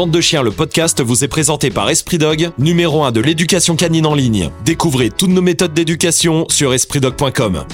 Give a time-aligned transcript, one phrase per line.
[0.00, 3.76] Bande de chiens, le podcast vous est présenté par Esprit Dog, numéro 1 de l'éducation
[3.76, 4.48] canine en ligne.
[4.64, 7.66] Découvrez toutes nos méthodes d'éducation sur espritdog.com.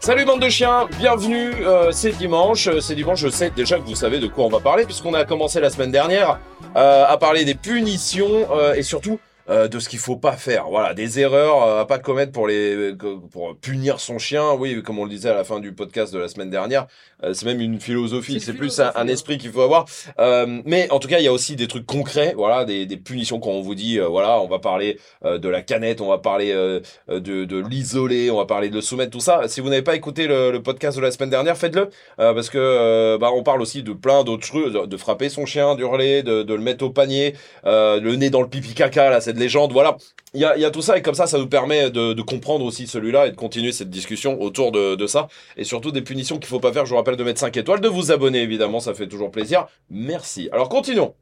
[0.00, 3.86] Salut bande de chiens, bienvenue, euh, c'est dimanche, Euh, c'est dimanche, je sais déjà que
[3.86, 6.40] vous savez de quoi on va parler puisqu'on a commencé la semaine dernière
[6.74, 11.18] euh, à parler des punitions et surtout de ce qu'il faut pas faire, voilà, des
[11.18, 12.94] erreurs euh, à pas commettre pour les
[13.30, 16.18] pour punir son chien, oui, comme on le disait à la fin du podcast de
[16.18, 16.86] la semaine dernière,
[17.32, 19.84] c'est même une philosophie, C'est plus un, esprit qu'il faut avoir,
[20.18, 22.96] Euh, mais en tout cas il y a aussi des trucs concrets, voilà, des, des
[22.96, 26.08] punitions quand on vous dit, euh, voilà, on va parler euh, de la canette, on
[26.08, 29.48] va parler euh, euh, de, de l'isoler, on va parler de le soumettre, tout ça.
[29.48, 31.88] Si vous n'avez pas écouté le, le podcast de la semaine dernière, faites-le,
[32.20, 35.28] euh, parce que euh, bah, on parle aussi de plein d'autres choses, de, de frapper
[35.28, 37.34] son chien, d'hurler, de, de le mettre au panier,
[37.66, 39.96] euh, le nez dans le pipi caca, là, cette légende, voilà.
[40.34, 42.22] Il y a, y a tout ça, et comme ça, ça nous permet de, de
[42.22, 46.00] comprendre aussi celui-là et de continuer cette discussion autour de, de ça, et surtout des
[46.02, 46.86] punitions qu'il faut pas faire.
[46.86, 49.66] Je vous rappelle de mettre 5 étoiles, de vous abonner, évidemment, ça fait toujours plaisir.
[49.90, 50.48] Merci.
[50.52, 51.14] Alors, continuons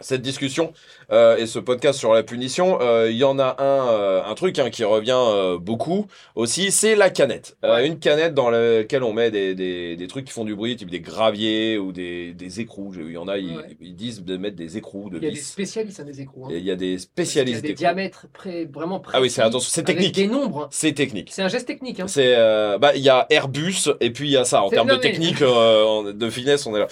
[0.00, 0.72] cette discussion
[1.10, 4.34] euh, et ce podcast sur la punition, euh, il y en a un, euh, un
[4.34, 7.56] truc hein, qui revient beaucoup aussi, c'est la canette.
[7.62, 7.86] Ouais.
[7.86, 10.90] une canette dans laquelle on met des, des, des trucs qui font du bruit, type
[10.90, 12.92] des graviers ou des, des écrous.
[12.96, 13.76] Il y en a, ils, Ouais.
[13.80, 16.46] ils disent de mettre des écrous de Il y a des spécialistes hein, des écrous.
[16.46, 16.50] hein.
[16.52, 19.16] Et il y a des Il y a spécialistes des diamètres pré- vraiment précis.
[19.18, 20.14] Ah oui, c'est attention, c'est avec technique.
[20.14, 20.68] Des nombres.
[20.70, 21.30] C'est technique.
[21.32, 22.00] C'est un geste technique.
[22.00, 22.06] Hein.
[22.08, 22.36] C'est
[22.78, 25.40] bah il y a Airbus et puis il y a ça en termes de technique
[25.40, 26.86] de finesse on est là.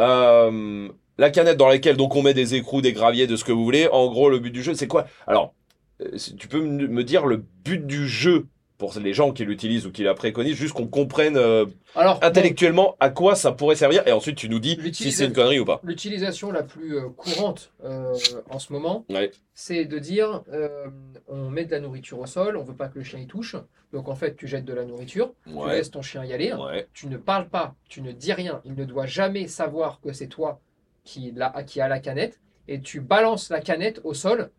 [0.00, 0.88] Euh,
[1.18, 3.64] la canette dans laquelle donc on met des écrous, des graviers, de ce que vous
[3.64, 3.88] voulez.
[3.88, 5.06] En gros le but du jeu c'est quoi?
[5.26, 5.54] Alors
[6.00, 8.46] euh, tu peux me dire le but du jeu
[8.78, 12.26] pour les gens qui l'utilisent ou qui la préconisent, juste qu'on comprenne euh, Alors, bon,
[12.28, 15.58] intellectuellement à quoi ça pourrait servir et ensuite tu nous dis si c'est une connerie
[15.58, 15.80] ou pas.
[15.82, 18.14] l'utilisation la plus euh, courante euh,
[18.50, 19.32] en ce moment, Ouais.
[19.52, 20.86] c'est de dire euh,
[21.26, 23.56] on met de la nourriture au sol, on veut pas que le chien y touche.
[23.92, 26.52] Donc en fait, tu jettes de la nourriture, tu laisses ton chien y aller.
[26.52, 26.86] Ouais.
[26.94, 28.60] Tu ne parles pas, tu ne dis rien.
[28.64, 30.60] Il ne doit jamais savoir que c'est toi
[31.08, 32.40] qui, l'a- qui a la canette.
[32.68, 34.50] Et tu balances la canette au sol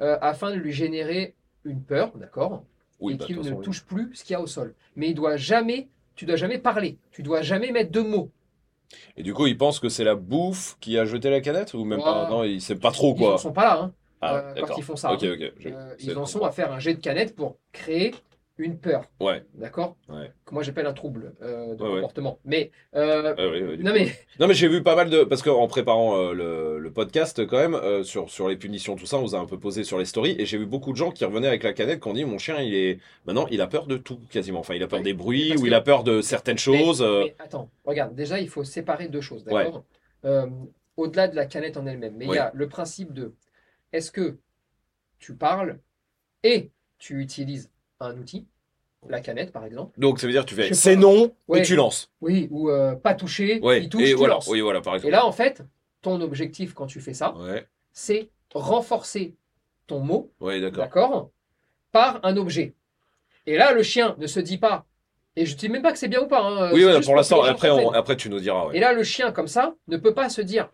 [0.00, 2.64] euh, afin de lui générer une peur, d'accord?
[3.00, 3.64] Oui, et bah, qu'il ne façon, oui.
[3.64, 4.74] touche plus ce qu'il y a au sol.
[4.96, 8.30] Mais il doit jamais, tu dois jamais parler, tu dois jamais mettre de mots.
[9.16, 11.84] Et du coup, il pense que c'est la bouffe qui a jeté la canette ou
[11.84, 12.28] même pas?
[12.30, 13.38] Non, il sait pas trop Ils n'en quoi.
[13.38, 13.92] sont pas là, hein.
[14.20, 15.18] Ah, euh, quand ils font ça, hein.
[15.20, 18.14] je- Euh, ils en sont à faire un jet de canette pour créer
[18.58, 19.44] une peur, Ouais.
[19.54, 19.96] d'accord?
[20.08, 20.32] Ouais.
[20.46, 22.38] Que moi j'appelle un trouble euh, de Ouais, comportement.
[22.44, 25.42] Mais euh, oui, oui, du non mais Non mais j'ai vu pas mal de parce
[25.42, 29.22] qu'en préparant euh, le, le podcast quand même sur sur les punitions tout ça on
[29.22, 31.24] vous a un peu posé sur les stories et j'ai vu beaucoup de gens qui
[31.26, 33.86] revenaient avec la canette qui ont dit mon chien il est maintenant il a peur
[33.86, 34.60] de tout quasiment.
[34.60, 37.68] Enfin il a peur des bruits ou il a peur de certaines choses Mais attends,
[37.84, 39.84] regarde, déjà il faut séparer deux choses, d'accord?
[40.96, 43.34] Au-delà de la canette en elle-même, mais il y a le principe de
[43.92, 44.38] est-ce que
[45.18, 45.78] tu parles
[46.42, 47.70] et tu utilises
[48.00, 48.46] un outil,
[49.08, 51.60] la canette par exemple, donc ça veut dire tu Je fais c'est non Ouais.
[51.60, 54.48] et tu lances oui, ou euh, pas toucher, ouais il touche, et tu voilà lances.
[54.48, 55.62] oui voilà par Et exemple là en fait,
[56.02, 59.34] ton objectif quand tu fais ça, ouais c'est renforcer
[59.86, 61.30] ton mot, d'accord
[61.92, 62.74] par un objet.
[63.46, 64.84] Et là, le chien ne se dit pas,
[65.36, 66.42] et je dis même pas que c'est bien ou pas.
[66.42, 68.70] hein, oui pour que l'instant après on- après tu nous diras.
[68.72, 70.68] Et là, le chien, comme ça, ne peut pas se dire,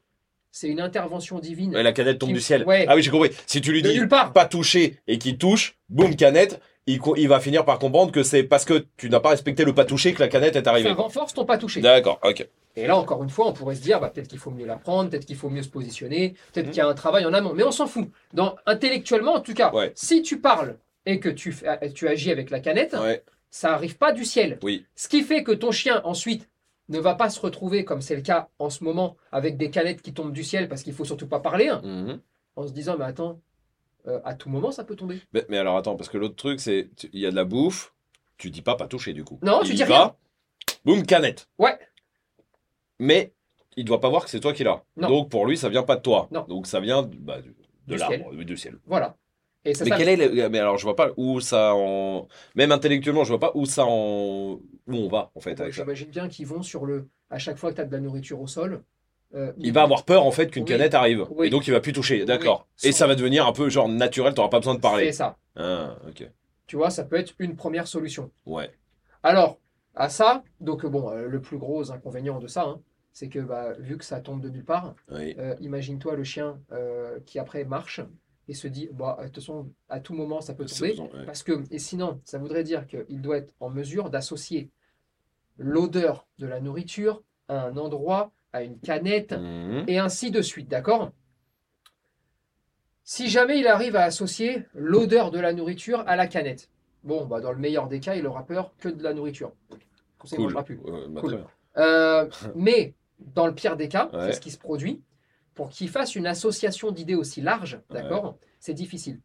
[0.50, 2.86] c'est une intervention divine Ouais, la canette tombe qui- du ciel ouais.
[2.88, 4.32] ah oui j'ai compris si tu lui dis nulle part.
[4.32, 8.64] pas toucher et qu'il touche boum canette il, va finir par comprendre que c'est parce
[8.64, 11.32] que tu n'as pas respecté le pas touché que la canette est arrivée Ça renforce
[11.34, 11.80] ton pas touché.
[11.80, 14.50] d'accord ok Et là, encore une fois, on pourrait se dire, bah, peut-être qu'il faut
[14.50, 16.72] mieux l'apprendre, peut-être qu'il faut mieux se positionner, peut-être Mhm.
[16.72, 17.52] qu'il y a un travail en amont.
[17.54, 18.08] Mais on s'en fout.
[18.32, 19.92] Dans, intellectuellement, en tout cas, Ouais.
[19.94, 20.76] si tu parles
[21.06, 21.54] et que tu,
[21.94, 23.22] tu agis avec la canette, ouais
[23.54, 24.58] ça arrive pas du ciel.
[24.62, 26.48] oui Ce qui fait que ton chien, ensuite,
[26.88, 30.00] ne va pas se retrouver, comme c'est le cas en ce moment, avec des canettes
[30.00, 32.20] qui tombent du ciel parce qu'il faut surtout pas parler, hein, Mhm.
[32.56, 33.40] en se disant, mais attends,
[34.06, 35.20] euh, à tout moment, ça peut tomber.
[35.32, 37.94] Mais, mais alors attends, parce que l'autre truc, c'est il y a de la bouffe,
[38.38, 39.38] tu dis pas pas toucher du coup.
[39.42, 40.16] Non, il tu dis va, rien.
[40.84, 41.48] Boum, canette.
[41.58, 41.78] Ouais.
[42.98, 43.32] Mais
[43.76, 44.82] il doit pas voir que c'est toi qui l'as.
[44.96, 46.28] Donc pour lui, ça vient pas de toi.
[46.30, 46.44] Non.
[46.48, 47.38] Donc ça vient bah,
[47.86, 48.78] de l'arbre, du ciel.
[48.86, 49.16] Voilà.
[49.64, 50.48] Et ça, Mais ça- quel est le...
[50.48, 52.26] Mais alors je vois pas où ça en.
[52.56, 54.58] Même intellectuellement, je vois pas où ça en.
[54.88, 55.82] Où on va en fait avec ça.
[55.82, 57.08] J'imagine bien qu'ils vont sur le.
[57.30, 58.82] À chaque fois que tu as de la nourriture au sol,
[59.34, 60.68] euh, Il va avoir peur en fait qu'une Oui.
[60.68, 61.26] canette arrive.
[61.30, 61.46] Oui.
[61.46, 62.20] Et donc il va plus toucher.
[62.20, 62.24] Oui.
[62.26, 62.66] D'accord.
[62.82, 65.06] Et ça va devenir un peu genre naturel, t'auras pas besoin de parler.
[65.06, 65.36] C'est ça.
[65.56, 66.28] Ah, ok.
[66.66, 68.30] Tu vois, ça peut être une première solution.
[68.46, 68.70] Ouais.
[69.22, 69.58] Alors,
[69.94, 72.80] à ça, donc bon, euh, le plus gros inconvénient de ça, hein,
[73.12, 76.58] c'est que bah, vu que ça tombe de nulle part, euh, imagine-toi le chien
[77.26, 78.00] qui après marche
[78.48, 80.90] et se dit, bah, de toute façon, à tout moment, ça peut tomber.
[80.90, 81.24] besoin, ouais.
[81.26, 84.70] Parce que, et sinon, ça voudrait dire qu'il doit être en mesure d'associer
[85.58, 89.84] l'odeur de la nourriture à un endroit, à une canette, Mhm.
[89.88, 91.10] et ainsi de suite, d'accord?
[93.04, 96.70] Si jamais il arrive à associer l'odeur de la nourriture à la canette,
[97.02, 99.52] bon, bah, dans le meilleur des cas, il aura peur que de la nourriture.
[100.18, 100.38] Cool.
[100.38, 100.76] mangera plus.
[101.08, 101.44] Bah, Cool.
[101.78, 104.26] Euh, mais dans le pire des cas, Ouais.
[104.26, 105.02] c'est ce qui se produit,
[105.54, 109.20] pour qu'il fasse une association d'idées aussi large, d'accord C'est difficile.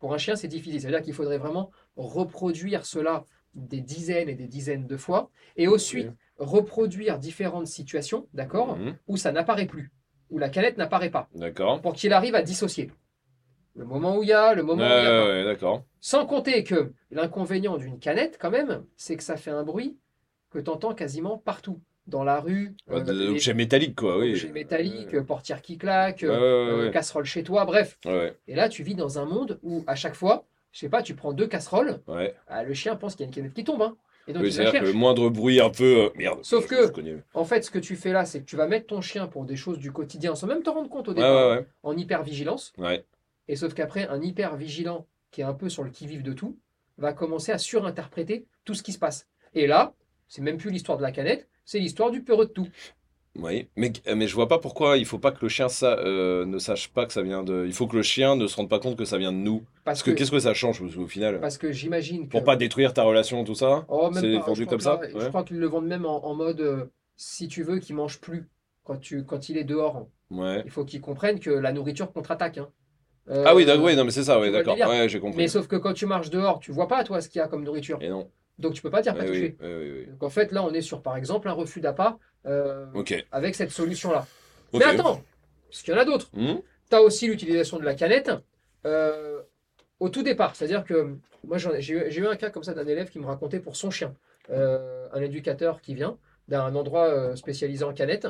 [0.00, 0.80] Pour un chien, c'est difficile.
[0.80, 3.24] C'est-à-dire qu'il faudrait vraiment reproduire cela
[3.54, 8.96] des dizaines et des dizaines de fois, et ensuite reproduire différentes situations, d'accord, Mhm.
[9.06, 9.90] où ça n'apparaît plus,
[10.30, 11.80] où la canette n'apparaît pas, D'accord.
[11.80, 12.90] pour qu'il arrive à dissocier.
[13.76, 15.84] Le moment où il y a, le moment où il y a ouais, d'accord.
[16.00, 19.98] Sans compter que l'inconvénient d'une canette, quand même, c'est que ça fait un bruit
[20.50, 21.80] que tu entends quasiment partout.
[22.06, 24.32] Dans la rue, Ouais, euh, des les objets métalliques, quoi, oui.
[24.32, 27.98] objets métalliques, portières qui ouais, euh, casserole chez toi, bref.
[28.46, 31.14] Et là, tu vis dans un monde où, à chaque fois, je sais pas, tu
[31.14, 32.34] prends deux casseroles, ouais.
[32.46, 33.80] ah, le chien pense qu'il y a une canette qui tombe.
[33.80, 33.96] hein.
[34.26, 36.04] C'est-à-dire que le moindre bruit un peu.
[36.04, 36.40] euh, Merde.
[36.42, 37.16] Sauf que- je.
[37.34, 39.44] En fait, ce que tu fais là, c'est que tu vas mettre ton chien pour
[39.44, 41.66] des choses du quotidien sans même te rendre compte au Ouais, départ, ouais, ouais.
[41.82, 42.72] en hyper-vigilance.
[42.78, 43.04] Ouais.
[43.48, 46.56] Et sauf qu'après, un hyper-vigilant qui est un peu sur le qui-vive de tout,
[46.96, 49.26] va commencer à surinterpréter tout ce qui se passe.
[49.54, 49.94] Et là,
[50.28, 52.68] c'est même plus l'histoire de la canette, c'est l'histoire du peureux de tout.
[53.36, 56.44] Oui, mais, mais je vois pas pourquoi il faut pas que le chien sa- euh,
[56.46, 57.64] ne sache pas que ça vient de.
[57.66, 59.58] Il faut que le chien ne se rende pas compte que ça vient de nous.
[59.58, 61.40] Parce Parce que que, qu'est-ce que ça change au, final?
[61.40, 62.32] Parce que j'imagine que...
[62.32, 63.84] Pour pas détruire ta relation, tout ça?
[63.88, 66.06] Oh, même c'est pas, vendu je crois comme ça Je crois qu'ils le vendent même
[66.06, 66.84] en, en mode, euh,
[67.16, 68.48] si tu veux, qu'il mange plus
[68.84, 70.06] quand, tu, quand il est dehors.
[70.30, 70.62] Ouais.
[70.64, 72.58] Il faut qu'il comprenne que la nourriture contre-attaque.
[72.58, 72.68] hein.
[73.30, 74.76] Euh, Ah oui, d'accord, oui, non, mais c'est ça, ouais, d'accord.
[74.76, 75.38] Ouais, j'ai compris.
[75.38, 77.48] Mais sauf que quand tu marches dehors, tu vois pas toi ce qu'il y a
[77.48, 77.98] comme nourriture.
[78.00, 78.30] Et non.
[78.58, 79.56] Donc tu peux pas dire pas toucher.
[79.60, 80.06] oui, oui, oui, oui.
[80.12, 82.86] Donc en fait, là, on est sur, par exemple, un refus d'appât euh,
[83.32, 84.26] avec cette solution-là.
[84.72, 85.22] Mais attends,
[85.70, 86.30] parce qu'il y en a d'autres.
[86.32, 86.56] Hmm
[86.90, 88.30] Tu as aussi l'utilisation de la canette
[88.86, 89.40] euh,
[90.00, 90.54] au tout départ.
[90.56, 93.76] C'est-à-dire que moi, j'ai eu, un cas comme ça d'un élève qui me racontait pour
[93.76, 94.14] son chien,
[94.50, 96.18] euh, un éducateur qui vient
[96.48, 98.28] d'un endroit spécialisé en canette.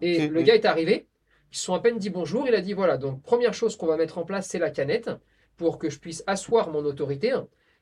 [0.00, 1.06] Et le gars est arrivé,
[1.52, 2.48] ils se sont à peine dit bonjour.
[2.48, 5.10] Il a dit voilà, donc première chose qu'on va mettre en place, c'est la canette
[5.58, 7.34] pour que je puisse asseoir mon autorité.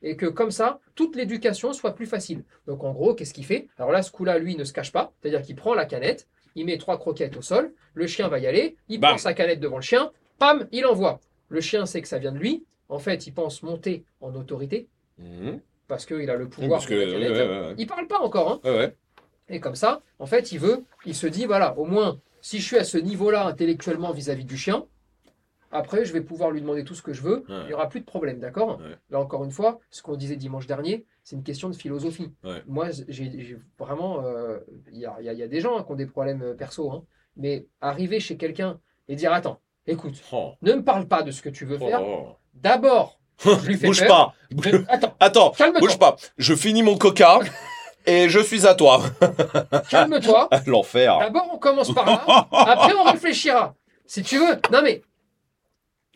[0.03, 2.45] Et que comme ça, toute l'éducation soit plus facile.
[2.67, 3.69] Donc en gros, qu'est-ce qu'il fait?
[3.79, 5.13] Alors là, ce coup-là, lui, ne se cache pas.
[5.21, 8.47] C'est-à-dire qu'il prend la canette, il met trois croquettes au sol, le chien va y
[8.47, 9.11] aller, il Bam.
[9.11, 11.21] prend sa canette devant le chien, pam, il envoie.
[11.49, 12.65] Le chien sait que ça vient de lui.
[12.89, 14.87] En fait, il pense monter en autorité
[15.19, 15.61] Mhm.
[15.89, 16.95] parce qu'il a le pouvoir Parce de que.
[17.01, 17.31] la canette.
[17.33, 17.75] ouais, ouais.
[17.79, 18.61] Il parle pas encore.
[18.65, 18.91] hein.
[19.49, 22.65] Et comme ça, en fait, il veut, il se dit, voilà, au moins, si je
[22.67, 24.87] suis à ce niveau-là intellectuellement vis-à-vis du chien,
[25.71, 27.45] après, je vais pouvoir lui demander tout ce que je veux.
[27.49, 27.61] Ouais.
[27.63, 28.79] Il n'y aura plus de problème, d'accord?
[28.81, 28.97] Ouais.
[29.11, 32.33] Là, encore une fois, ce qu'on disait dimanche dernier, c'est une question de philosophie.
[32.45, 32.63] Ouais.
[32.67, 34.23] Moi, j'ai vraiment...
[34.25, 34.59] euh,
[34.93, 37.05] Il y, a, y y des gens hein, qui ont des problèmes euh, perso, hein,
[37.37, 38.79] mais arriver chez quelqu'un
[39.09, 40.53] et dire, attends, écoute, Oh.
[40.63, 42.03] ne me parle pas de ce que tu veux faire.
[42.03, 42.37] Oh.
[42.55, 44.09] D'abord, je lui fais Bouge peur.
[44.09, 44.35] pas.
[44.71, 46.17] Je- Attends, Attends, calme-toi, bouge pas.
[46.39, 47.39] Je finis mon coca
[48.07, 49.03] et je suis à toi.
[49.91, 50.49] calme-toi.
[50.67, 51.19] L'enfer.
[51.19, 52.49] D'abord, on commence par là.
[52.53, 53.75] Après, on réfléchira.
[54.07, 54.55] Si tu veux.
[54.73, 55.03] Non, mais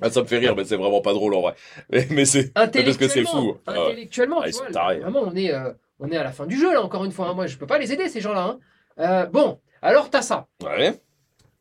[0.03, 1.55] Ah, ça me fait rire, mais c'est vraiment pas drôle en vrai.
[1.91, 2.79] Mais, mais c'est parce que
[3.09, 3.57] c'est intellectuellement, fou.
[3.67, 3.87] Ah ouais.
[3.91, 4.99] intellectuellement, Ah, tu vois, tarés.
[5.01, 7.29] vraiment, on est, euh, on est à la fin du jeu, là, encore une fois.
[7.29, 7.35] hein.
[7.35, 8.43] Moi, je peux pas les aider, ces gens-là.
[8.43, 8.59] hein.
[8.99, 10.47] Euh, bon, alors, tu as ça.
[10.63, 11.01] Ouais,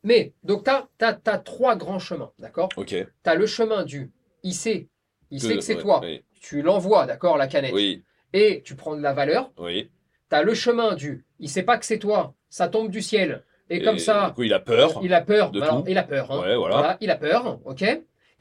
[0.04, 2.68] Mais, donc, tu as, trois grands chemins, d'accord?
[2.76, 2.88] Ok.
[2.88, 4.10] Tu as le chemin du
[4.42, 4.88] il sait,
[5.30, 6.00] il sait que c'est Ouais, toi.
[6.02, 7.72] Oui, Tu l'envoies, d'accord, la canette.
[7.72, 8.02] oui,
[8.32, 9.50] Et tu prends de la valeur.
[9.58, 9.90] oui.
[10.30, 13.44] Tu as le chemin du il sait pas que c'est toi, ça tombe du ciel.
[13.70, 15.00] Et, comme Du ça, coup, il a peur.
[15.02, 15.50] il a peur.
[15.50, 15.90] de Bah alors, tout.
[15.90, 16.30] il a peur.
[16.32, 16.40] hein.
[16.40, 16.76] Ouais, voilà.
[16.76, 17.84] Voilà, il a peur, ok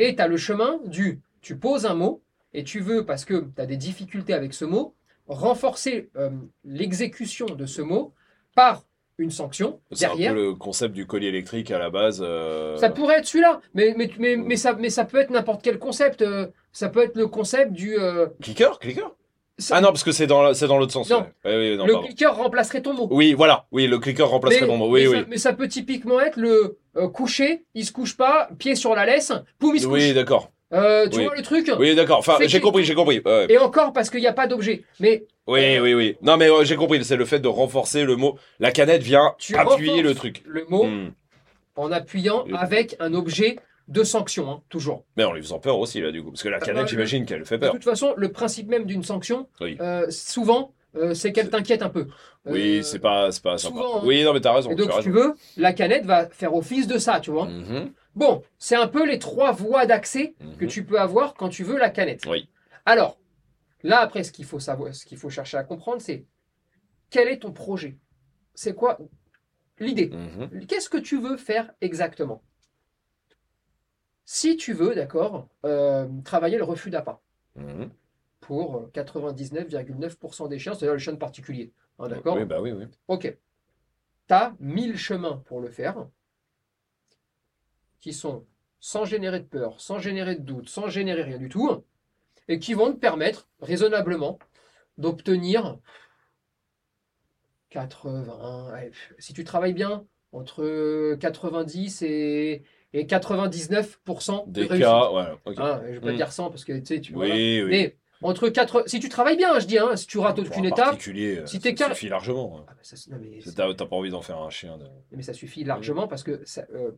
[0.04, 2.22] Et tu as le chemin du tu poses un mot
[2.54, 4.96] et tu veux, parce que tu as des difficultés avec ce mot,
[5.28, 6.30] renforcer euh,
[6.66, 8.14] l'exécution de ce mot
[8.56, 8.84] par
[9.18, 10.34] une sanction C'est un derrière.
[10.34, 12.22] peu le concept du collier électrique à la base.
[12.24, 15.62] euh, Ça pourrait être celui-là, mais, mais, mais, mais, ça, mais ça peut être n'importe
[15.64, 16.22] quel concept.
[16.24, 17.96] euh, ça peut être le concept du.
[18.42, 19.08] Clicker Clicker
[19.62, 21.10] ça- Ah non, parce que c'est dans, c'est dans l'autre sens.
[21.10, 21.20] Non.
[21.20, 21.52] ouais.
[21.52, 22.08] Ouais, oui, non, le pardon.
[22.08, 23.08] clicker remplacerait ton mot.
[23.12, 23.66] Oui, voilà.
[23.72, 24.90] Oui, le clicker remplacerait mais, mon mot.
[24.90, 25.20] Oui, mais oui.
[25.20, 28.94] Ça, mais ça peut typiquement être le euh, coucher, il se couche pas, pied sur
[28.96, 30.14] la laisse, poum, il se Oui, couche.
[30.16, 30.52] d'accord.
[30.74, 31.26] Euh, tu Oui.
[31.26, 31.70] vois le truc?
[31.80, 32.20] Oui, d'accord.
[32.20, 33.22] Enfin, j'ai compris, j'ai compris.
[33.50, 34.84] Et encore parce qu'il n'y a pas d'objet.
[35.02, 36.16] Mais Oui, oui, oui.
[36.22, 37.04] Non, mais j'ai compris.
[37.04, 38.38] C'est le fait de renforcer le mot.
[38.60, 40.42] La canette vient tu appuyer le truc.
[40.46, 41.12] le mot Hmm.
[41.76, 43.58] en appuyant avec un objet
[43.88, 45.06] de sanction, hein, toujours.
[45.18, 46.32] Mais en lui faisant peur aussi, là, du coup.
[46.32, 47.74] Parce que la bah, canette, le- j'imagine qu'elle fait De peur.
[47.74, 49.78] toute façon, le principe même d'une sanction, Oui.
[49.82, 52.08] euh, souvent, euh, c'est qu'elle t'inquiète un peu.
[52.46, 53.60] Oui, Euh, c'est pas, pas sympa.
[53.60, 54.04] souvent, hein.
[54.06, 54.72] Oui, non, mais t'as raison.
[54.72, 57.48] Et donc, tu si tu veux, la canette va faire office de ça, tu vois.
[57.48, 60.70] Mhm, Bon, c'est un peu les trois voies d'accès que mhm.
[60.70, 62.26] tu peux avoir quand tu veux la canette.
[62.28, 62.50] Oui.
[62.86, 63.18] Alors,
[63.84, 66.26] là, après, ce qu'il faut savoir, ce qu'il faut chercher à comprendre, c'est
[67.10, 67.98] quel est ton projet?
[68.54, 68.98] C'est quoi
[69.80, 70.10] l'idée?
[70.10, 70.66] Mhm.
[70.66, 72.42] Qu'est-ce que tu veux faire exactement?
[74.26, 77.22] Si tu veux, d'accord, euh, travailler le refus d'appât
[77.56, 77.90] Mhm.
[78.40, 82.72] pour euh, 99,9% des chiens, c'est-à-dire les chiens de particulier, hein, d'accord Oui, bah oui,
[82.72, 82.86] oui.
[83.08, 83.36] Ok.
[84.28, 86.08] Tu as 1000 chemins pour le faire,
[88.00, 88.46] qui sont
[88.80, 91.84] sans générer de peur, sans générer de doute, sans générer rien du tout,
[92.48, 94.40] et qui vont te permettre raisonnablement
[94.98, 95.78] d'obtenir
[97.70, 104.80] 80, allez, si tu travailles bien, entre 90 et, et 99% de Des réussite.
[104.82, 105.26] cas, ouais.
[105.46, 105.56] ok.
[105.60, 106.16] Hein, je vais pas Mm.
[106.18, 107.34] dire 100 parce que tu sais, tu oui, voilà.
[107.36, 107.64] oui.
[107.70, 110.70] Mais entre 4, si tu travailles bien, je dis, hein, si tu rates aucune un
[110.70, 112.58] étape, particulier, euh, si ça t'es car- suffit largement.
[112.60, 112.66] hein.
[112.68, 114.78] Ah, bah, ça, non, mais, C'est- T'as t'as pas envie d'en faire un chien.
[114.78, 116.92] de- mais ça suffit largement parce que, ça, euh,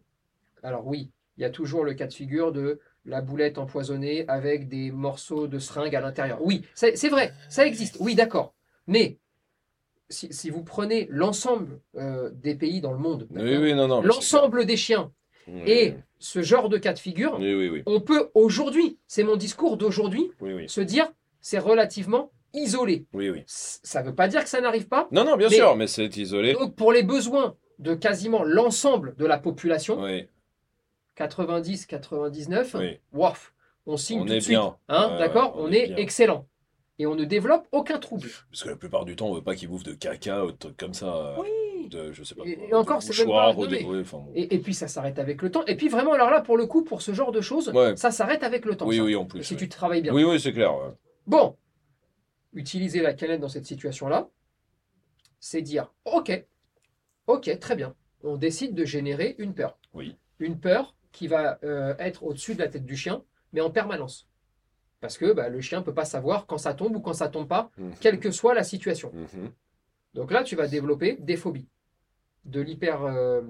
[0.63, 4.67] alors oui, il y a toujours le cas de figure de la boulette empoisonnée avec
[4.69, 6.39] des morceaux de seringue à l'intérieur.
[6.41, 7.97] Oui, ça- c'est vrai, ça existe.
[7.99, 8.53] Oui, d'accord.
[8.87, 9.17] Mais
[10.09, 14.01] si, si vous prenez l'ensemble euh, des pays dans le monde, Oui, oui, non, non.
[14.01, 15.11] l'ensemble des chiens
[15.65, 17.83] et ce genre de cas de figure, Oui, oui, oui.
[17.85, 20.69] on peut aujourd'hui, c'est mon discours d'aujourd'hui, Oui, oui.
[20.69, 23.05] se dire c'est relativement isolé.
[23.13, 23.43] Oui, oui.
[23.47, 25.07] Ça ne veut pas dire que ça n'arrive pas.
[25.11, 26.53] Non, non, bien Mais- sûr, mais c'est isolé.
[26.53, 30.27] Donc pour les besoins de quasiment l'ensemble de la population, Oui,
[31.15, 32.99] 90, 99, oui.
[33.11, 33.53] waf,
[33.85, 34.57] on signe On tout est de suite.
[34.57, 34.77] bien.
[34.87, 35.53] Hein, D'accord?
[35.57, 36.47] On, on est excellent.
[36.99, 38.29] Et on ne développe aucun trouble.
[38.51, 40.57] Parce que la plupart du temps, on veut pas qu'ils bouffent de caca ou de
[40.57, 41.15] trucs comme ça.
[41.15, 41.35] euh,
[41.83, 41.89] Oui.
[41.89, 42.43] De, je sais pas.
[42.45, 44.31] Et- encore, c'est même mouchoirs pas- ou non, des- mais- ouais, enfin, bon.
[44.35, 45.65] Et, et puis ça s'arrête avec le temps.
[45.65, 47.95] Et puis vraiment, alors là, pour le coup, pour ce genre de choses, Ouais.
[47.95, 48.87] ça s'arrête avec le temps.
[48.87, 49.03] Oui, ça.
[49.03, 49.43] oui, en plus.
[49.43, 50.13] Si tu travailles bien.
[50.13, 50.73] Oui, oui, c'est clair.
[50.75, 50.91] ouais.
[51.27, 51.55] Bon,
[52.53, 54.29] utiliser la canette dans cette situation-là,
[55.39, 56.45] c'est dire, ok,
[57.27, 59.77] ok, très bien, on décide de générer une peur.
[59.93, 60.15] Oui.
[60.39, 64.27] Une peur qui va euh, être au-dessus de la tête du chien, mais en permanence.
[64.99, 67.27] Parce que bah, le chien ne peut pas savoir quand ça tombe ou quand ça
[67.27, 67.91] tombe pas, Mhm.
[67.99, 69.11] quelle que soit la situation.
[69.13, 69.51] Mhm.
[70.13, 71.67] Donc là, tu vas développer des phobies,
[72.45, 73.03] de l'hyper...
[73.03, 73.41] euh,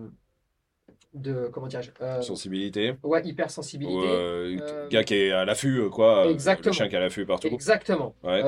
[1.14, 2.96] de, comment dirais-je euh, Sensibilité.
[3.04, 4.08] Ouais, Ou, hypersensibilité.
[4.08, 6.26] euh, euh, gars qui est à l'affût, quoi.
[6.28, 6.72] Exactement.
[6.72, 7.48] Le chien qui est à l'affût partout.
[7.48, 8.16] Exactement.
[8.24, 8.42] Ouais.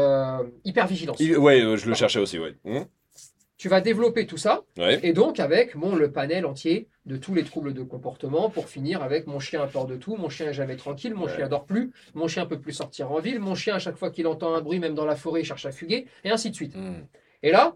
[0.63, 1.19] Hypervigilance.
[1.19, 2.55] Il- ouais, je le cherchais aussi, ouais.
[2.63, 2.85] Mhm.
[3.57, 4.99] Tu vas développer tout ça, Ouais.
[5.01, 9.01] Et donc avec bon, le panel entier de tous les troubles de comportement pour finir
[9.01, 11.35] avec mon chien a peur de tout, mon chien est jamais tranquille, mon Ouais.
[11.35, 14.09] chien dort plus, mon chien peut plus sortir en ville, mon chien à chaque fois
[14.11, 16.55] qu'il entend un bruit, même dans la forêt, il cherche à fuguer, et ainsi de
[16.55, 16.75] suite.
[16.75, 17.07] Mhm.
[17.43, 17.75] Et là,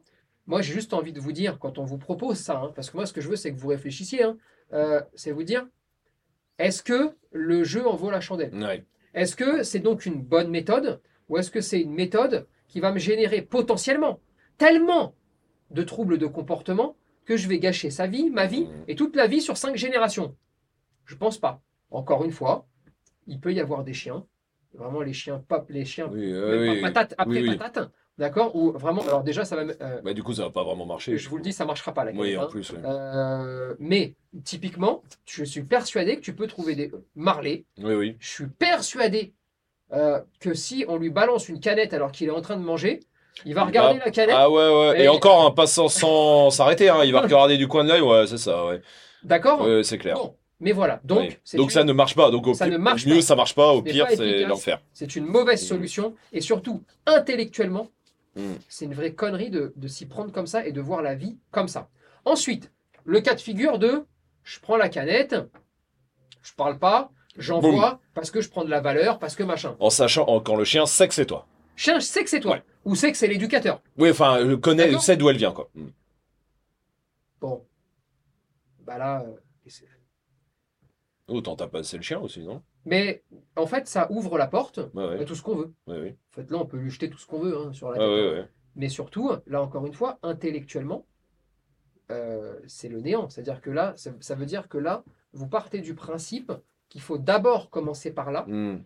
[0.50, 2.98] moi j'ai juste envie de vous dire, quand on vous propose ça, hein, parce que
[2.98, 4.38] moi ce que je veux c'est que vous réfléchissiez, hein,
[4.74, 5.66] euh, c'est vous dire,
[6.58, 8.54] est-ce que le jeu en vaut la chandelle?
[8.56, 8.84] Ouais.
[9.14, 12.92] Est-ce que c'est donc une bonne méthode ou est-ce que c'est une méthode qui va
[12.92, 14.20] me générer potentiellement
[14.58, 15.16] tellement
[15.72, 18.84] de troubles de comportement que je vais gâcher sa vie, ma vie Mhm.
[18.88, 20.36] et toute la vie sur cinq générations?
[21.06, 21.62] Je pense pas.
[21.92, 22.68] Encore une fois,
[23.28, 24.26] il peut y avoir des chiens,
[24.74, 26.82] vraiment les chiens pop, les chiens Oui, euh, oui.
[26.82, 27.58] patate après oui.
[27.58, 30.64] patate, d'accord Ou vraiment, alors déjà ça va, euh, Bah, du coup, ça va pas
[30.64, 31.18] vraiment marcher.
[31.18, 32.48] je vous le dis, ça marchera pas la Oui, en hein.
[32.52, 32.70] plus.
[32.72, 32.78] ouais.
[32.86, 38.16] Euh, mais typiquement, je suis persuadé que tu peux trouver des marlés Oui, oui.
[38.20, 39.34] je suis persuadé
[39.94, 43.00] euh, que si on lui balance une canette alors qu'il est en train de manger,
[43.46, 44.36] il va Il regarder la canette.
[44.38, 45.00] Ah ouais, ouais.
[45.02, 47.04] Et, Et- encore un passant sans s'arrêter, hein.
[47.06, 48.82] Il va regarder du coin de l'œil, ouais, c'est ça, ouais.
[49.24, 50.16] D'accord Ouais, c'est clair.
[50.16, 51.00] Bon, mais voilà.
[51.06, 52.30] Donc, Donc une- ça ne marche pas.
[52.32, 53.22] Donc au Ça pire- ne marche mieux pas.
[53.22, 54.82] ça marche pas, au pire pas c'est l'enfer.
[54.94, 56.16] c'est une mauvaise solution.
[56.34, 57.88] Et surtout, intellectuellement,
[58.36, 58.54] Mm.
[58.68, 61.38] c'est une vraie connerie de, de s'y prendre comme ça et de voir la vie
[61.52, 61.90] comme ça.
[62.26, 62.72] Ensuite,
[63.06, 64.06] le cas de figure de
[64.44, 65.36] je prends la canette,
[66.42, 69.76] je parle pas, j'envoie parce que je prends de la valeur, parce que machin.
[69.80, 71.48] En sachant en- quand le chien sait que c'est toi.
[71.76, 72.54] Chien, je sais que c'est toi.
[72.58, 72.64] Ouais.
[72.86, 73.82] Ou c'est que c'est l'éducateur.
[73.98, 75.02] Oui, enfin, le connaît, D'accord.
[75.02, 75.70] sait d'où elle vient, quoi.
[75.76, 75.88] Mm.
[77.42, 77.66] Bon.
[78.82, 79.24] Bah là.
[79.24, 79.36] euh,
[81.28, 82.62] Autant t'as passé le chien aussi, non?
[82.90, 83.24] Mais
[83.56, 85.74] en fait, ça ouvre la porte Ouais, à tout ce qu'on veut.
[85.88, 86.18] Ouais, ouais.
[86.32, 88.44] En fait, là, on peut lui jeter tout ce qu'on veut hein, sur la tête.
[88.46, 88.50] hein.
[88.76, 91.06] Mais surtout, là encore une fois, intellectuellement,
[92.12, 93.30] euh, c'est le néant.
[93.30, 95.04] C'est-à-dire que là, ça, ça veut dire que là,
[95.34, 96.52] vous partez du principe
[96.90, 98.84] qu'il faut d'abord commencer par là Mm.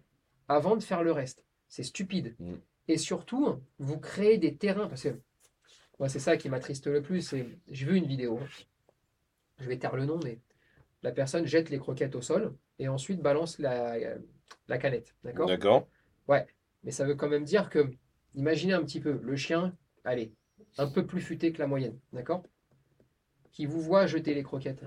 [0.50, 1.44] avant de faire le reste.
[1.70, 2.36] C'est stupide.
[2.40, 2.54] Mm.
[2.90, 4.88] Et surtout, vous créez des terrains.
[4.88, 5.18] Parce que
[6.00, 7.34] moi, c'est ça qui m'attriste le plus.
[7.72, 8.40] J'ai vu une vidéo.
[9.60, 10.40] Je vais taire le nom, mais
[11.04, 13.96] la personne jette les croquettes au sol et ensuite balance la,
[14.68, 15.16] la canette.
[15.24, 15.48] D'accord?
[15.48, 15.88] D'accord.
[16.84, 17.92] mais ça veut quand même dire que,
[18.36, 20.34] imaginez un petit peu, le chien, allez,
[20.78, 22.44] un peu plus futé que la moyenne, d'accord?
[23.52, 24.84] Qui vous voit jeter les croquettes.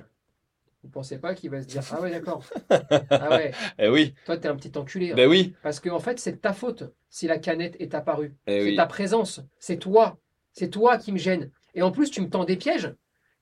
[0.83, 2.45] Vous pensez pas qu'il va se dire Ah ouais, d'accord.
[3.11, 5.13] Ah ouais, Eh oui, toi, t'es un petit enculé.
[5.13, 5.17] hein.
[5.17, 5.55] ben oui.
[5.63, 8.35] Parce qu'en fait, c'est ta faute si la canette est apparue.
[8.47, 8.77] Eh c'est oui.
[8.77, 9.41] ta présence.
[9.59, 10.19] C'est toi.
[10.53, 11.51] C'est toi qui me gêne.
[11.75, 12.95] Et en plus, tu me tends des pièges.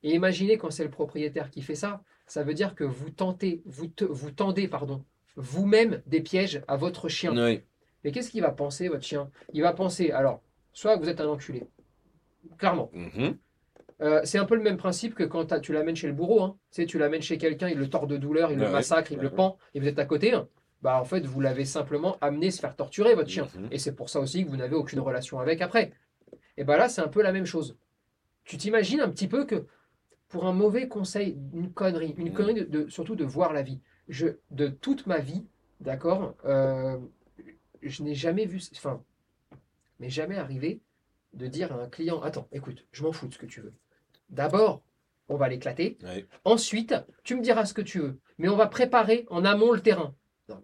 [0.03, 3.63] Et imaginez quand c'est le propriétaire qui fait ça, ça veut dire que vous tentez,
[3.67, 5.05] vous, te- vous tendez, pardon,
[5.37, 7.33] vous-même des pièges à votre chien.
[7.37, 7.63] Oui.
[8.03, 9.31] Mais qu'est-ce qu'il va penser, votre chien?
[9.53, 11.65] Il va penser, alors, soit vous êtes un enculé,
[12.59, 12.91] clairement.
[12.93, 13.37] Mhm.
[14.03, 16.43] Euh, c'est un peu le même principe que quand tu l'amènes chez le bourreau.
[16.43, 16.57] Hein.
[16.73, 19.19] Tu sais, tu l'amènes chez quelqu'un, il le tord de douleur, il le massacre, il
[19.21, 20.35] le pend, et vous êtes à côté.
[20.35, 20.49] hein.
[20.83, 23.49] Bah, en fait, vous l'avez simplement amené se faire torturer, votre chien.
[23.57, 23.69] Mhm.
[23.71, 25.93] Et c'est pour ça aussi que vous n'avez aucune relation avec après.
[26.57, 27.77] Et bah là, c'est un peu la même chose.
[28.45, 29.65] Tu t'imagines un petit peu que
[30.35, 32.35] pour un mauvais conseil, une connerie, une Mhm.
[32.35, 33.79] connerie de, de- surtout de voir la vie.
[34.09, 35.47] Je, de toute ma vie,
[35.79, 36.99] d'accord, euh,
[37.83, 39.01] je n'ai jamais vu, enfin,
[40.01, 40.81] mais jamais arrivé
[41.35, 43.73] de dire à un client, attends, écoute, je m'en fous de ce que tu veux.
[44.29, 44.83] D'abord,
[45.29, 45.99] on va l'éclater.
[46.03, 46.27] Ouais.
[46.45, 49.83] Ensuite, tu me diras ce que tu veux, mais on va préparer en amont le
[49.83, 50.17] terrain.
[50.49, 50.61] Non,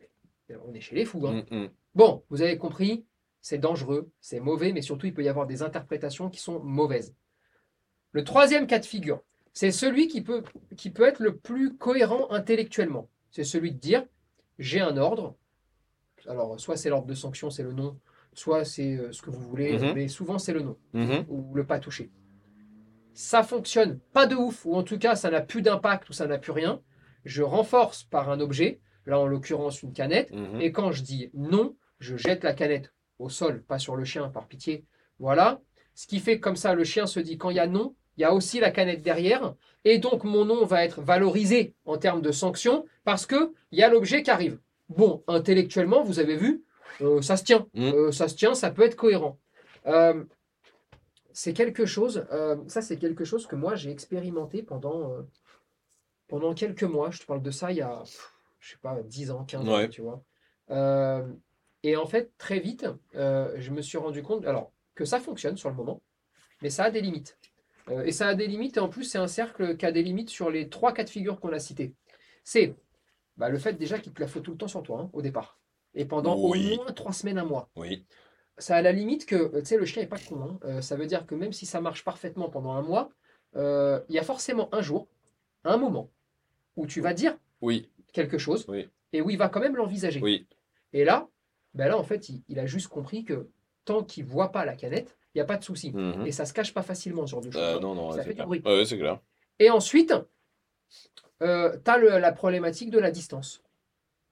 [0.48, 1.24] mais on est chez les fous.
[1.28, 1.44] hein.
[1.48, 1.68] Mm, mm.
[1.94, 3.04] Bon, vous avez compris,
[3.40, 7.14] c'est dangereux, c'est mauvais, mais surtout, il peut y avoir des interprétations qui sont mauvaises.
[8.10, 9.22] Le troisième cas de figure,
[9.60, 10.42] c'est celui qui peut,
[10.78, 13.10] qui peut être le plus cohérent intellectuellement.
[13.30, 14.06] C'est celui de dire,
[14.58, 15.36] j'ai un ordre.
[16.26, 17.98] Alors, soit c'est l'ordre de sanction, c'est le nom,
[18.32, 19.92] soit c'est euh, ce que vous voulez, Mhm.
[19.94, 21.26] mais souvent c'est le nom Mhm.
[21.28, 22.10] ou le pas touché.
[23.12, 26.26] Ça fonctionne pas de ouf, ou en tout cas ça n'a plus d'impact ou ça
[26.26, 26.80] n'a plus rien.
[27.26, 30.62] Je renforce par un objet, là en l'occurrence une canette, Mhm.
[30.62, 34.30] et quand je dis non, je jette la canette au sol, pas sur le chien,
[34.30, 34.86] par pitié.
[35.18, 35.60] Voilà.
[35.94, 37.94] Ce qui fait que comme ça, le chien se dit quand il y a non,
[38.20, 39.54] il y a aussi la canette derrière,
[39.86, 43.82] et donc mon nom va être valorisé en termes de sanction parce que il y
[43.82, 44.58] a l'objet qui arrive.
[44.90, 46.62] Bon, intellectuellement, vous avez vu,
[47.00, 47.82] euh, ça se tient, Mm.
[47.82, 49.38] Euh, ça se tient, ça peut être cohérent.
[49.86, 50.22] Euh,
[51.32, 52.26] c'est quelque chose,
[52.66, 55.16] ça c'est quelque chose que moi j'ai expérimenté pendant,
[56.28, 57.10] pendant quelques mois.
[57.10, 58.02] Je te parle de ça il y a,
[58.58, 60.22] je sais pas, 10 ans, 15 ans, tu vois.
[61.82, 65.70] Et en fait, très vite, je me suis rendu compte, alors, que ça fonctionne sur
[65.70, 66.02] le moment,
[66.60, 67.38] mais ça a des limites.
[67.90, 70.02] Euh, et ça a des limites, et en plus, c'est un cercle qui a des
[70.02, 71.94] limites sur les trois cas de figure qu'on a cités.
[72.44, 72.74] C'est
[73.36, 75.22] bah, le fait déjà qu'il te la faut tout le temps sur toi, hein, au
[75.22, 75.58] départ.
[75.94, 76.72] Et pendant Oui.
[76.74, 78.04] au moins trois semaines, un mois Oui.
[78.58, 80.40] ça a la limite que, tu sais, le chien n'est pas con.
[80.42, 80.58] hein.
[80.64, 83.10] Euh, ça veut dire que même si ça marche parfaitement pendant un mois,
[83.56, 85.08] euh, il y a forcément un jour,
[85.64, 86.10] un moment,
[86.76, 87.90] où tu vas dire Oui.
[88.12, 88.88] quelque chose Oui.
[89.12, 90.20] et où il va quand même l'envisager.
[90.20, 90.46] Oui.
[90.92, 91.28] Et là,
[91.74, 93.48] ben là, en fait, il, il a juste compris que
[93.84, 95.92] tant qu'il voit pas la canette, il n'y a pas de souci.
[95.92, 96.26] Mhm.
[96.26, 97.60] Et ça se cache pas facilement ce genre de choses.
[97.60, 97.80] Euh, hein.
[97.80, 98.62] non, non, ça fait du bruit.
[98.64, 99.20] Ouais, c'est clair.
[99.58, 100.14] Et ensuite,
[101.40, 103.62] tu as la problématique de la distance.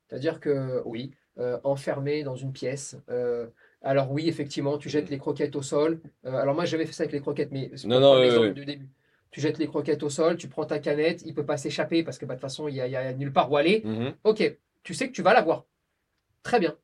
[0.09, 3.47] C'est-à-dire que, oui, euh, enfermé dans une pièce, euh,
[3.81, 6.01] alors oui, effectivement, tu jettes les croquettes au sol.
[6.25, 8.89] Euh, alors moi, j'avais fait ça avec les croquettes, mais c'est l'exemple du début.
[9.31, 12.19] Tu jettes les croquettes au sol, tu prends ta canette, il peut pas s'échapper parce
[12.19, 13.83] que bah, de toute façon, il n'y a nulle part où aller.
[13.85, 14.15] Mhm.
[14.25, 15.65] Ok, tu sais que tu vas l'avoir.
[16.43, 16.77] Très bien.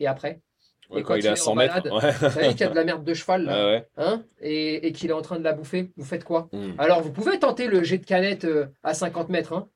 [0.00, 0.40] Et après,
[0.90, 1.74] Ouais, Et quand quand il est à est 100 en mètres.
[1.90, 2.10] Ouais.
[2.12, 3.88] vous savez qu'il y a de la merde de cheval là, Ah ouais.
[3.96, 6.48] hein, et, et qu'il est en train de la bouffer, vous faites quoi?
[6.52, 6.74] Mhm.
[6.78, 9.68] alors, vous pouvez tenter le jet de canette euh, à 50 mètres, hein,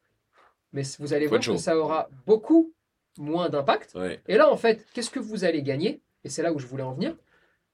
[0.72, 2.72] mais vous allez voir que ça aura beaucoup
[3.18, 3.94] moins d'impact.
[4.26, 6.02] Et là, en fait, qu'est-ce que vous allez gagner?
[6.24, 7.14] Et c'est là où je voulais en venir.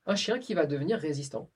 [0.07, 1.48] Un chien qui va devenir résistant.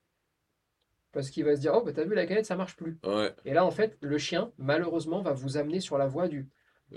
[1.13, 2.99] Parce qu'il va se dire, oh, bah, t'as vu, la canette, ça marche plus.
[3.45, 6.49] Et là, en fait, le chien, malheureusement, va vous amener sur la voie du...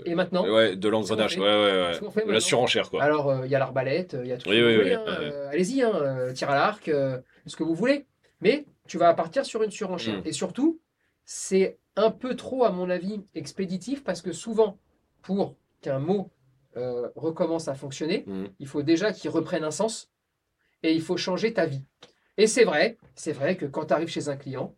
[0.04, 1.36] Et maintenant Ouais, de l'engrenage.
[1.36, 2.24] Ouais, ouais, ouais.
[2.26, 3.02] De la surenchère, quoi.
[3.02, 4.78] Alors, euh, il y a l'arbalète, il y a tout Oui, ce que oui, vous
[4.82, 4.94] oui, voulez.
[4.94, 5.30] hein, ouais.
[5.32, 8.06] euh, Allez-y, hein, euh, tir à l'arc, euh, ce que vous voulez.
[8.40, 10.18] Mais tu vas partir sur une surenchère.
[10.18, 10.22] Mm.
[10.26, 10.78] Et surtout,
[11.24, 14.78] c'est un peu trop, à mon avis, expéditif parce que souvent,
[15.22, 16.30] pour qu'un mot
[16.76, 18.48] euh, recommence à fonctionner, Mhm.
[18.60, 20.10] il faut déjà qu'il reprenne un sens
[20.84, 21.82] et il faut changer ta vie.
[22.36, 24.76] Et c'est vrai, c'est vrai que quand tu arrives chez un client,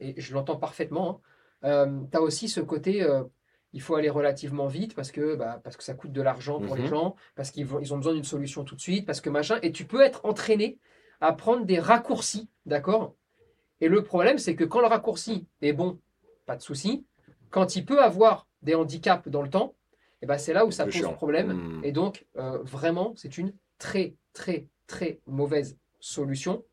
[0.00, 1.20] et je l'entends parfaitement,
[1.62, 3.22] tu as aussi ce côté, euh,
[3.74, 6.76] il faut aller relativement vite parce que, bah, parce que ça coûte de l'argent pour
[6.76, 6.88] les Mhm.
[6.88, 9.72] gens, parce qu'ils ils ont besoin d'une solution tout de suite, parce que machin, et
[9.72, 10.78] tu peux être entraîné
[11.20, 13.14] à prendre des raccourcis, d'accord?
[13.80, 15.98] Et le problème, c'est que quand le raccourci est bon,
[16.46, 17.04] pas de souci,
[17.50, 19.74] quand il peut avoir des handicaps dans le temps,
[20.22, 21.12] et ben c'est là où ça pose chiant.
[21.12, 21.52] problème.
[21.52, 21.84] Mhm.
[21.84, 26.64] Et donc, euh, vraiment, c'est une très, très, très mauvaise solution.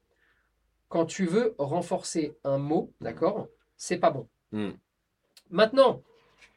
[0.88, 4.28] Quand tu veux renforcer un mot, d'accord, c'est pas bon.
[4.52, 4.74] Mhm.
[5.50, 6.04] Maintenant,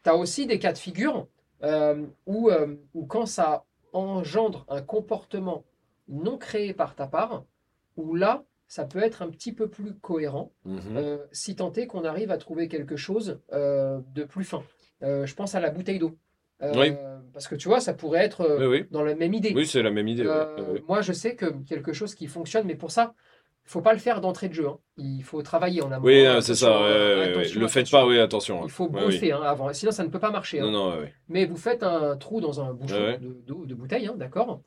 [0.05, 1.27] tu as aussi des cas de figure
[1.63, 5.65] euh, où, euh, où quand ça engendre un comportement
[6.09, 7.45] non créé par ta part,
[7.97, 10.97] où là, ça peut être un petit peu plus cohérent, Mhm.
[10.97, 14.63] euh, si tant est qu'on arrive à trouver quelque chose de plus fin.
[15.01, 16.13] Je pense à la bouteille d'eau.
[16.63, 16.95] Oui.
[17.33, 18.87] Parce que tu vois, ça pourrait être Oui, oui.
[18.91, 19.53] dans la même idée.
[19.55, 20.27] Oui, c'est la même idée.
[20.27, 20.83] ouais.
[20.89, 23.15] Moi, je sais que quelque chose qui fonctionne, mais pour ça,
[23.67, 24.69] il faut pas le faire d'entrée de jeu.
[24.69, 24.79] hein.
[24.99, 26.05] Il faut travailler en amont.
[26.05, 26.77] Oui, hein, c'est ça.
[26.83, 28.63] euh, ouais, Le faites pas, oui, attention.
[28.65, 29.01] Il faut oui.
[29.01, 30.61] bosser hein, avant, sinon ça ne peut pas marcher.
[30.61, 31.15] Non, non, ouais.
[31.29, 34.61] Mais vous faites un trou dans un bouchon Ouais, de, bouteille, d'accord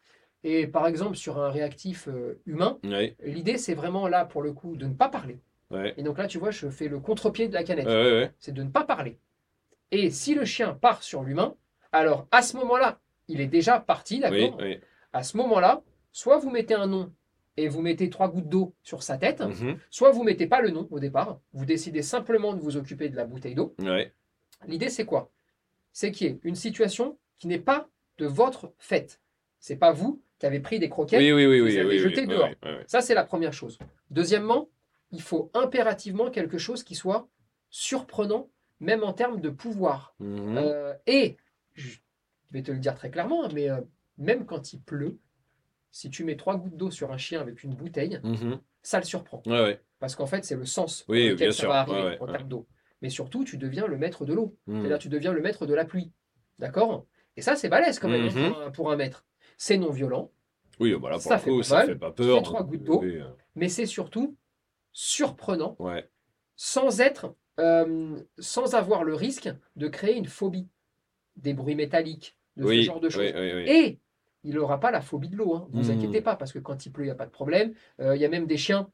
[0.43, 2.79] Et par exemple, sur un réactif euh, humain,
[3.23, 5.39] l'idée, c'est vraiment là, pour le coup, de ne pas parler.
[5.97, 8.33] Et donc là, tu vois, je fais le contre-pied de la canette.
[8.39, 9.19] C'est de ne pas parler.
[9.91, 11.55] Et si le chien part sur l'humain,
[11.91, 14.79] alors à ce moment-là, il est déjà parti, d'accord Oui, oui.
[15.13, 15.81] À ce moment-là,
[16.12, 17.13] soit vous mettez un nom
[17.58, 19.78] et vous mettez trois gouttes d'eau sur sa tête, Mhm.
[19.89, 23.15] soit vous mettez pas le nom au départ, vous décidez simplement de vous occuper de
[23.15, 23.76] la bouteille d'eau.
[23.80, 24.13] Ouais.
[24.67, 25.32] L'idée, c'est quoi?
[25.91, 27.89] C'est qu'il y ait une situation qui n'est pas
[28.20, 29.20] de votre fait.
[29.60, 31.20] C'est pas vous qui avez pris des croquettes.
[31.20, 32.50] Oui, oui, oui, avez jeté oui, dehors.
[32.86, 33.80] Ça, c'est la première chose.
[34.12, 34.70] Deuxièmement,
[35.12, 37.28] il faut impérativement quelque chose qui soit
[37.70, 40.15] surprenant, même en termes de pouvoir.
[40.20, 40.58] Mhm.
[40.58, 41.38] Euh, et,
[41.74, 41.98] je
[42.52, 43.82] vais te le dire très clairement, hein, mais euh,
[44.17, 45.17] même quand il pleut,
[45.97, 48.60] si tu mets trois gouttes d'eau sur un chien avec une bouteille, Mhm.
[48.83, 49.41] ça le surprend.
[49.47, 49.81] Ouais, ouais.
[49.99, 51.69] Parce qu'en fait, c'est le sens Oui, bien ça sûr.
[51.69, 52.67] va arriver Ouais, en termes d'eau.
[53.01, 54.55] Mais surtout, tu deviens le maître de l'eau.
[54.67, 54.81] Mhm.
[54.81, 56.12] C'est-à-dire, tu deviens le maître de la pluie.
[56.60, 57.07] D'accord?
[57.36, 58.49] Et ça, c'est balèze quand même hein, Mhm.
[58.51, 59.25] pour, un, pour un maître.
[59.57, 60.31] C'est non violent,
[60.79, 61.88] Oui, pour Ça fait coup, pas ça mal.
[61.88, 62.38] fait pas Tu peur.
[62.38, 63.01] fais trois gouttes d'eau.
[63.01, 64.38] Oui, euh, mais c'est surtout
[64.93, 65.77] surprenant
[66.55, 70.67] sans être, euh, sans avoir le risque de créer une phobie
[71.38, 73.23] des bruits métalliques, de Oui, ce genre de choses.
[73.25, 73.99] Et
[74.47, 75.67] il n'aura pas la phobie de l'eau, hein.
[75.71, 75.97] vous Mhm.
[75.97, 77.73] inquiétez pas, parce que quand il pleut, il n'y a pas de problème.
[77.99, 78.89] Euh, Il y a même des chiens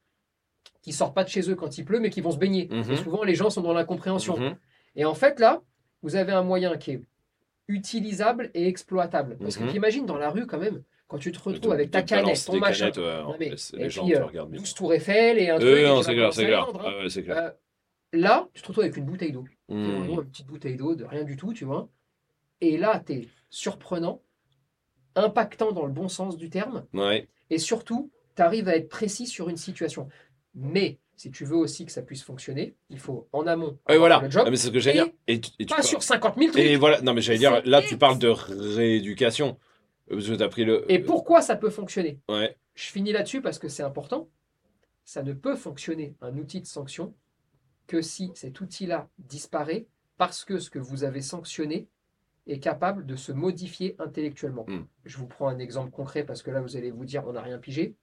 [0.82, 2.68] qui sortent pas de chez eux quand il pleut, mais qui vont se baigner.
[2.72, 2.92] Mhm.
[2.92, 4.38] Et souvent, les gens sont dans l'incompréhension.
[4.38, 4.56] Mhm.
[4.96, 5.62] Et en fait, là,
[6.02, 7.02] vous avez un moyen qui est
[7.68, 9.38] utilisable et exploitable.
[9.40, 9.70] Parce que Mhm.
[9.70, 12.58] tu imagines dans la rue, quand même, quand tu te retrouves avec ta canette, ton
[12.58, 14.60] machin, canettes, ouais, Non, mais- laisse- et les gens puis, te euh, regardent bien.
[14.60, 15.80] 12 tours Eiffel et un truc.
[15.86, 16.68] non, c'est clair, c'est clair.
[16.74, 17.04] hein.
[17.06, 17.38] Ouais, clair.
[17.38, 17.50] Euh,
[18.14, 19.46] là, tu te retrouves avec une bouteille d'eau.
[19.70, 21.88] Vraiment une petite bouteille d'eau de rien du tout, tu vois.
[22.62, 24.22] Et là, tu es surprenant,
[25.16, 27.28] impactant dans le bon sens du terme, Ouais.
[27.50, 30.08] et surtout, tu arrives à être précis sur une situation.
[30.56, 34.00] Mais si tu veux aussi que ça puisse fonctionner, il faut en amont Ouais, avoir
[34.10, 34.22] voilà.
[34.22, 35.14] le job, Ah, mais c'est ce que j'allais Et dire.
[35.28, 36.64] Et, tu- et tu pas parles- sur 50 000 trucs.
[36.64, 39.58] Et voilà, non, mais j'allais dire, là, tu parles de rééducation.
[40.12, 40.84] Euh, Parce que t'as pris le.
[40.92, 42.20] Et pourquoi ça peut fonctionner?
[42.30, 42.58] Ouais.
[42.76, 44.28] Je finis là-dessus parce que c'est important.
[45.06, 47.14] Ça ne peut fonctionner, un outil de sanction,
[47.88, 49.86] que si cet outil-là disparaît
[50.18, 51.88] parce que ce que vous avez sanctionné
[52.48, 54.66] est capable de se modifier intellectuellement.
[54.68, 54.84] Hmm.
[55.06, 57.42] Je vous prends un exemple concret parce que là, vous allez vous dire, on n'a
[57.42, 57.96] rien pigé.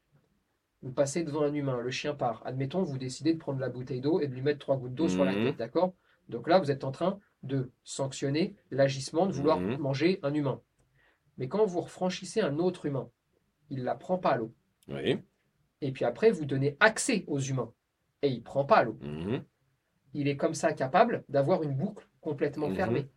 [0.83, 2.43] Vous passez devant un humain, le chien part.
[2.47, 5.09] Admettons, vous décidez de prendre la bouteille d'eau et de lui mettre trois gouttes d'eau
[5.09, 5.45] sur la Mhm.
[5.45, 5.95] tête, d'accord?
[6.31, 9.77] Donc là, vous êtes en train de sanctionner l'agissement de vouloir Mhm.
[9.79, 10.61] manger un humain.
[11.37, 13.11] Mais quand vous franchissez un autre humain,
[13.69, 14.55] il ne la prend pas l'eau.
[14.89, 15.19] Oui.
[15.83, 17.73] Et puis après, vous donnez accès aux humains.
[18.23, 18.99] Et il ne prend pas l'eau.
[19.03, 19.45] Mhm.
[20.15, 23.09] Il est comme ça capable d'avoir une boucle complètement fermée.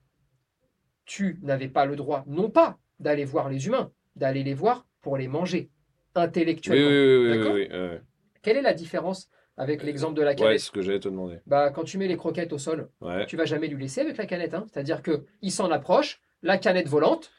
[1.05, 5.17] Tu n'avais pas le droit, non pas d'aller voir les humains, d'aller les voir pour
[5.17, 5.69] les manger,
[6.15, 6.87] intellectuellement.
[6.87, 8.01] oui, oui, oui, ouais.
[8.41, 11.09] Quelle est la différence avec l'exemple de la Ouais, canette c'est ce que j'allais te
[11.09, 11.39] demander.
[11.45, 13.25] bah, Quand tu mets les croquettes au sol, Ouais.
[13.25, 14.53] tu vas jamais lui laisser avec la canette.
[14.53, 14.65] hein.
[14.71, 17.31] C'est-à-dire que il s'en approche, la canette volante,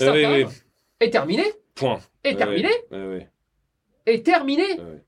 [0.00, 0.44] Euh, ça oui, part, oui.
[1.00, 2.00] est terminé, Point.
[2.24, 3.30] est Ouais, terminé, Ouais, ouais,
[4.06, 4.62] est terminé.
[4.74, 5.04] ouais, ouais.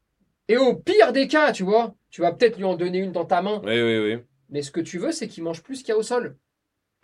[0.48, 3.24] Et au pire des cas, tu vois, tu vas peut-être lui en donner une dans
[3.24, 4.18] ta main, Oui, oui, oui.
[4.50, 6.36] mais ce que tu veux, c'est qu'il mange plus qu'il y a au sol.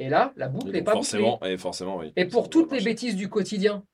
[0.01, 1.53] Et là, la boucle Et n'est pas forcément, bouclée.
[1.53, 2.13] et forcément, oui.
[2.17, 3.85] Et pour toutes les bêtises du quotidien,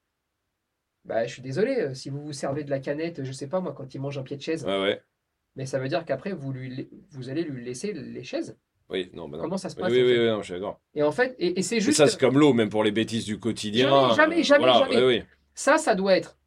[1.05, 3.61] bah, je suis désolé, euh, si vous vous servez de la canette, je sais pas
[3.61, 5.03] moi, quand il mange un pied de chaise, Ouais, ouais.
[5.57, 8.57] mais ça veut dire qu'après, vous, lui, vous allez lui laisser les chaises.
[8.89, 9.43] Oui, non, bah non.
[9.45, 10.81] Comment ça se passe oui, oui, oui, non, je suis d'accord.
[10.95, 11.99] Et en fait, et, et c'est juste.
[11.99, 13.91] ça, c'est comme l'eau, même pour les bêtises du quotidien.
[14.15, 15.05] Jamais, jamais, euh, jamais, voilà, jamais.
[15.05, 15.23] Oui,
[15.55, 16.39] Ça, ça doit être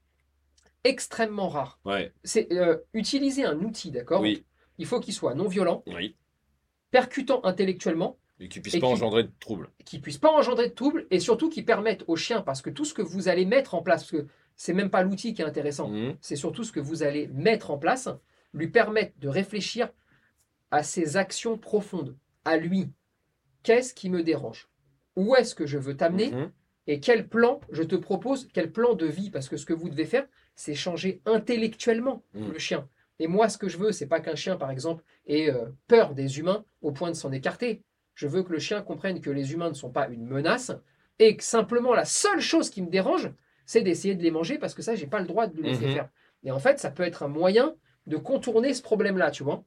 [0.86, 1.80] extrêmement rare.
[1.84, 4.22] Ouais, C'est euh, utiliser un outil, d'accord?
[4.22, 4.46] Oui,
[4.78, 6.16] Il faut qu'il soit non violent, oui.
[6.92, 9.70] percutant intellectuellement, Et qui puisse Et pas qui- engendrer de troubles.
[9.86, 12.86] qui puisse pas engendrer de troubles et surtout qui permette au chien, parce que tout
[12.86, 15.46] ce que vous allez mettre en place, parce que c'est même pas l'outil qui est
[15.46, 16.16] intéressant, Mhm.
[16.22, 18.08] c'est surtout ce que vous allez mettre en place,
[18.54, 19.90] lui permettre de réfléchir
[20.72, 22.90] à ses actions profondes, à lui.
[23.64, 24.70] Qu'est-ce qui me dérange?
[25.16, 26.32] Où est-ce que je veux t'amener?
[26.32, 26.52] Mhm.
[26.88, 29.30] Et quel plan je te propose Quel plan de vie?
[29.30, 30.26] Parce que ce que vous devez faire,
[30.56, 32.52] c'est changer intellectuellement Mm.
[32.52, 32.88] le chien.
[33.20, 36.14] Et moi, ce que je veux, c'est pas qu'un chien, par exemple, ait euh, peur
[36.16, 37.84] des humains au point de s'en écarter.
[38.20, 40.74] Je veux que le chien comprenne que les humains ne sont pas une menace
[41.20, 43.32] et que simplement la seule chose qui me dérange,
[43.66, 45.86] c'est d'essayer de les manger parce que ça, j'ai pas le droit de le laisser
[45.86, 45.94] Mhm.
[45.94, 46.10] faire.
[46.44, 47.76] Et en fait, ça peut être un moyen
[48.08, 49.64] de contourner ce problème-là, tu vois.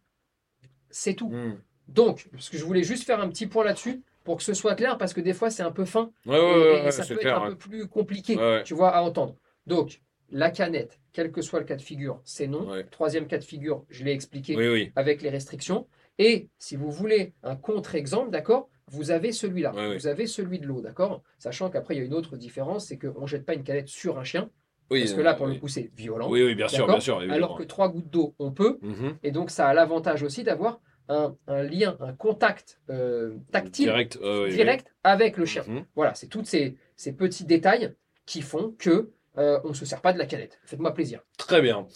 [0.91, 1.31] C'est tout.
[1.31, 1.63] Mhm.
[1.89, 4.75] Donc, parce que je voulais juste faire un petit point là-dessus pour que ce soit
[4.75, 7.07] clair parce que des fois, c'est un peu fin Ouais, et, ouais, et ouais, ça
[7.07, 7.37] peut clair.
[7.39, 8.37] être un peu plus compliqué,
[8.67, 9.35] tu vois, à entendre.
[9.67, 12.69] Donc, la canette, quel que soit le cas de figure, c'est non.
[12.91, 14.93] Troisième cas de figure, je l'ai expliqué Oui, oui.
[14.95, 15.87] avec les restrictions.
[16.19, 19.73] Et si vous voulez un contre-exemple, d'accord, vous avez celui-là.
[19.75, 19.97] Ouais.
[19.97, 22.99] Vous avez celui de l'eau, d'accord Sachant qu'après, il y a une autre différence, c'est
[22.99, 24.51] qu'on ne jette pas une canette sur un chien,
[24.91, 25.55] Oui, parce que là, euh, pour oui.
[25.55, 26.29] le coup, c'est violent.
[26.31, 27.19] Oui, oui, bien sûr, bien sûr.
[27.23, 27.35] évidemment.
[27.37, 28.79] alors que trois gouttes d'eau, on peut.
[28.83, 29.17] Mhm.
[29.23, 34.19] Et donc, ça a l'avantage aussi d'avoir un, un lien, un contact euh, tactile Direct.
[34.23, 35.65] euh, direct avec le chien.
[35.67, 35.85] Mhm.
[35.97, 37.95] Voilà, c'est tous ces, ces petits détails
[38.27, 40.61] qui font que euh, on ne se sert pas de la canette.
[40.67, 41.23] Faites-moi plaisir.
[41.39, 41.87] Très bien.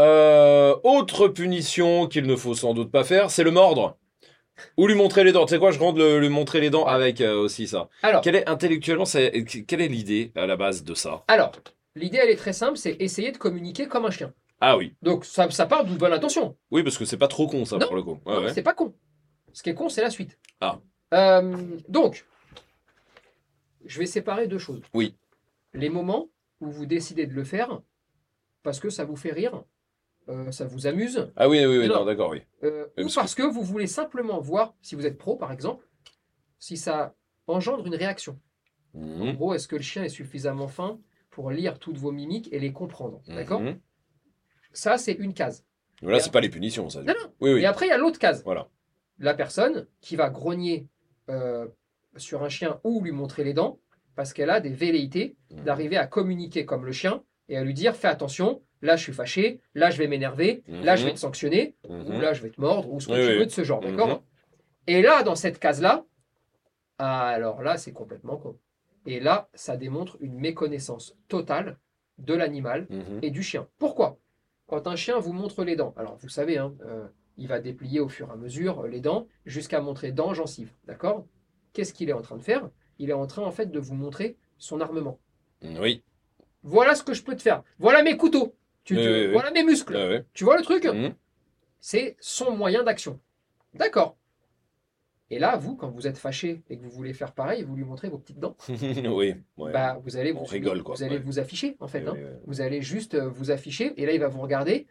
[0.00, 3.96] Euh, autre punition qu'il ne faut sans doute pas faire, c'est le mordre.
[4.76, 5.46] Ou lui montrer les dents.
[5.46, 7.88] Tu sais quoi, je rentre le, lui montrer les dents avec euh, aussi ça.
[8.02, 11.24] Alors, Quelle est intellectuellement, c'est- quelle est l'idée à la base de ça?
[11.28, 11.52] Alors
[11.96, 14.32] l'idée, elle est très simple, c'est essayer de communiquer comme un chien.
[14.60, 14.94] Ah oui.
[15.02, 16.56] Donc, ça, ça part d'une bonne intention.
[16.70, 17.86] Oui, parce que c'est pas trop con ça Non.
[17.86, 18.20] pour le coup.
[18.24, 18.54] Ouais, Non, ouais.
[18.54, 18.94] C'est pas con.
[19.52, 20.38] Ce qui est con, c'est la suite.
[20.60, 20.78] Ah.
[21.12, 21.54] Euh,
[21.88, 22.24] donc,
[23.84, 24.80] je vais séparer deux choses.
[24.94, 25.14] Oui.
[25.74, 26.28] Les moments
[26.60, 27.80] où vous décidez de le faire
[28.62, 29.62] parce que ça vous fait rire,
[30.28, 31.96] euh, ça vous amuse, Ah oui, oui, oui, Non.
[32.00, 32.42] non, d'accord, oui.
[32.62, 35.86] euh, ou parce que vous voulez simplement voir, si vous êtes pro par exemple,
[36.58, 37.14] si ça
[37.46, 38.40] engendre une réaction.
[38.94, 39.36] En Mhm.
[39.36, 40.98] gros, est-ce que le chien est suffisamment fin
[41.30, 43.78] pour lire toutes vos mimiques et les comprendre D'accord Mhm.
[44.72, 45.64] Ça, c'est une case.
[46.02, 47.02] Mais Là, c'est pas les punitions, ça.
[47.02, 47.12] Non.
[47.40, 47.60] Oui, oui.
[47.62, 48.42] Et après, il y a l'autre case.
[48.44, 48.68] Voilà.
[49.18, 50.88] La personne qui va grogner
[51.30, 51.66] euh,
[52.16, 53.78] sur un chien ou lui montrer les dents
[54.14, 55.64] parce qu'elle a des velléités Mhm.
[55.64, 59.12] d'arriver à communiquer comme le chien et à lui dire fais attention, là je suis
[59.12, 62.20] fâché, là je vais m'énerver, là je vais te sanctionner, ou Mhm.
[62.20, 63.38] là je vais te mordre, ou ce que Oui, tu oui.
[63.38, 63.90] veux de ce genre, Mhm.
[63.96, 64.22] d'accord
[64.86, 66.04] Et là, dans cette case-là,
[66.98, 68.58] alors là, c'est complètement con.
[69.06, 71.78] Et là, ça démontre une méconnaissance totale
[72.18, 73.20] de l'animal Mhm.
[73.22, 73.66] et du chien.
[73.78, 74.18] Pourquoi?
[74.66, 78.00] Quand un chien vous montre les dents, alors vous savez, hein, euh, il va déplier
[78.00, 81.26] au fur et à mesure euh, les dents jusqu'à montrer dents, gencives, d'accord?
[81.72, 82.70] Qu'est-ce qu'il est en train de faire?
[82.98, 85.18] Il est en train en fait de vous montrer son armement.
[85.62, 86.02] Oui.
[86.62, 87.62] Voilà ce que je peux te faire.
[87.78, 88.54] Voilà mes couteaux.
[88.84, 89.32] Tu, tu-.
[89.32, 89.94] Voilà mes muscles.
[89.96, 90.24] Ouais.
[90.34, 91.14] Tu vois le truc Mhm.
[91.80, 93.18] C'est son moyen d'action.
[93.74, 94.16] D'accord.
[95.30, 97.84] Et là, vous, quand vous êtes fâché et que vous voulez faire pareil, vous lui
[97.84, 99.34] montrez vos petites dents, oui.
[99.56, 99.72] Ouais.
[99.72, 100.94] bah, vous allez, vous, rigole, quoi.
[100.94, 101.22] vous allez Ouais.
[101.24, 102.06] vous afficher, en fait.
[102.06, 102.14] Hein.
[102.46, 104.86] Vous allez juste euh, vous afficher et là il va vous regarder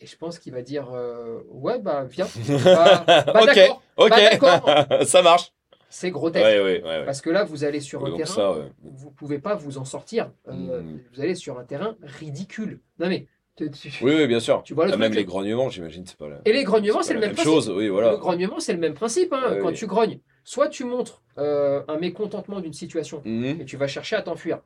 [0.00, 2.26] et je pense qu'il va dire euh, ouais bah viens
[2.64, 3.46] bah, bah, ok.
[3.46, 4.10] d'accord Ok.
[4.10, 4.86] Bah, d'accord.
[5.06, 5.52] ça marche.
[5.90, 6.88] C'est grotesque Ouais, ouais, ouais.
[6.88, 7.04] ouais.
[7.04, 10.30] parce que là vous allez sur un terrain ça, vous pouvez pas vous en sortir
[10.48, 11.00] Euh, Mm.
[11.12, 13.26] vous allez sur un terrain ridicule non mais
[13.56, 14.62] tu, tu- Oui, oui, bien sûr.
[14.62, 17.12] tu vois le Ah, même les grognements, j'imagine, c'est pas la, et les grognements c'est
[17.14, 17.68] le même même principe chose.
[17.70, 18.12] Oui, voilà.
[18.12, 19.58] le grognement c'est le même principe hein.
[19.60, 19.74] Quand oui.
[19.74, 23.60] tu grognes soit tu montres euh, un mécontentement d'une situation Mhm.
[23.60, 24.60] et tu vas chercher à t'enfuir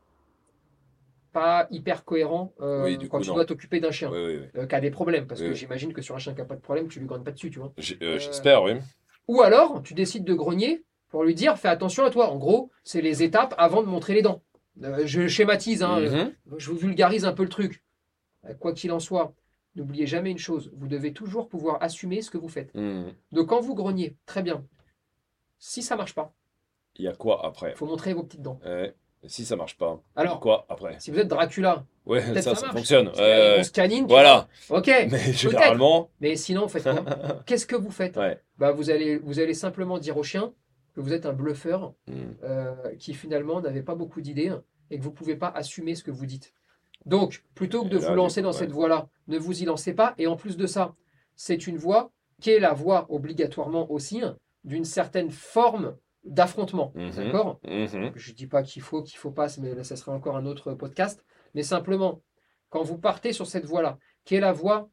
[1.32, 3.34] pas hyper cohérent euh, Oui, quand coup, tu non.
[3.34, 4.46] dois t'occuper d'un chien Oui, oui, oui.
[4.60, 6.54] euh, qui a des problèmes, parce que j'imagine que sur un chien qui n'a pas
[6.54, 7.72] de problème, tu lui grognes pas dessus, tu vois.
[8.02, 8.74] Euh, J'espère, oui.
[9.26, 10.84] Ou alors, tu décides de grogner
[11.14, 12.28] pour lui dire, fais attention à toi.
[12.28, 14.42] En gros, c'est les étapes avant de montrer les dents.
[14.82, 16.32] Euh, je schématise, hein, Mhm.
[16.56, 17.84] je vous vulgarise un peu le truc.
[18.48, 19.32] Euh, Quoi qu'il en soit,
[19.76, 22.74] n'oubliez jamais une chose, vous devez toujours pouvoir assumer ce que vous faites.
[22.74, 23.12] Mhm.
[23.30, 24.64] Donc quand vous grognez, très bien.
[25.60, 26.32] Si ça marche pas,
[26.96, 27.70] Il y a quoi après?
[27.70, 28.58] il faut montrer vos petites dents.
[29.24, 30.96] Si ça marche pas, Alors, quoi après?
[30.98, 32.76] si vous êtes Dracula, Ouais, ça, ça, ça marche.
[32.78, 33.12] fonctionne.
[33.72, 34.48] Canine, voilà.
[34.68, 34.88] Ok.
[35.12, 36.88] Mais généralement, Mais sinon, faites
[37.46, 38.16] Qu'est-ce que vous faites?
[38.16, 38.40] Ouais.
[38.58, 40.52] bah, vous, allez, vous allez simplement dire au chien
[40.94, 42.36] que vous êtes un bluffeur Mhm.
[42.44, 44.52] euh, qui finalement n'avait pas beaucoup d'idées
[44.90, 46.52] et que vous ne pouvez pas assumer ce que vous dites.
[47.06, 48.58] Donc, plutôt que Et de là, vous lancer dans ouais.
[48.58, 50.14] cette voie-là, ne vous y lancez pas.
[50.18, 50.94] Et en plus de ça,
[51.36, 56.92] c'est une voie qui est la voie obligatoirement aussi hein, d'une certaine forme d'affrontement.
[56.94, 57.10] Mhm.
[57.10, 57.60] D'accord?
[57.66, 58.12] Mhm.
[58.14, 60.46] Je ne dis pas qu'il faut, qu'il faut pas, mais là, ça serait encore un
[60.46, 61.22] autre podcast.
[61.54, 62.22] Mais simplement,
[62.70, 64.88] quand vous partez sur cette voie-là, qui est la voie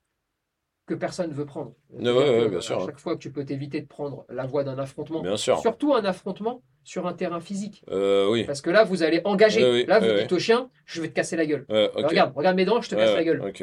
[0.86, 1.74] que personne ne veut prendre.
[1.92, 4.64] Ouais, ouais, bien sûr, À chaque fois que tu peux t'éviter de prendre la voie
[4.64, 5.60] d'un affrontement, Bien sûr.
[5.60, 7.84] surtout un affrontement sur un terrain physique.
[7.90, 8.44] Euh, oui.
[8.44, 9.64] Parce que là, vous allez engager.
[9.70, 11.66] Oui, là, vous oui, dites au chien, je vais te casser la gueule.
[11.70, 13.54] Regarde, regarde mes dents, je te casse la gueule.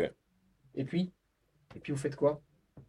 [0.75, 1.13] Et puis,
[1.75, 2.41] et puis vous faites quoi?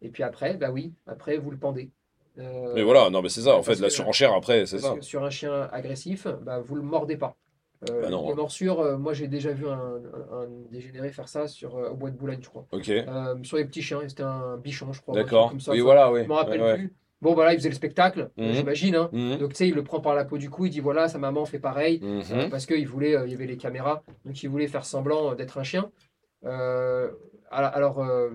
[0.02, 1.90] Et puis après, bah oui, après vous le pendez.
[2.38, 3.56] Euh, Mais voilà, non, mais c'est ça.
[3.56, 4.94] En fait, la surenchère après, c'est ça.
[4.94, 7.36] que sur un chien agressif, bah, vous le mordez pas.
[7.88, 8.36] Euh, Bah non, les hein.
[8.36, 11.94] morsures, euh, moi j'ai déjà vu un, un- un dégénéré faire ça sur euh, au
[11.94, 12.66] bois de Boulogne, je crois.
[12.72, 15.14] Euh, sur les petits chiens, c'était un bichon, je crois.
[15.14, 15.48] D'accord.
[15.50, 15.72] comme ça.
[15.72, 16.22] Oui, Enfin, voilà, oui.
[16.24, 16.76] Je me rappelle Ouais, ouais.
[16.76, 16.94] plus.
[17.22, 18.52] Bon, voilà, il faisait le spectacle, Mhm.
[18.52, 18.94] j'imagine.
[18.96, 19.08] hein.
[19.12, 19.36] Mhm.
[19.38, 21.18] Donc, tu sais, il le prend par la peau du cou, il dit voilà, sa
[21.18, 22.00] maman fait pareil.
[22.02, 22.22] Mhm.
[22.32, 25.32] Euh, parce qu'il voulait, euh, il y avait les caméras, donc il voulait faire semblant
[25.32, 25.90] euh, d'être un chien.
[26.44, 27.10] Euh,
[27.50, 28.30] alors, euh,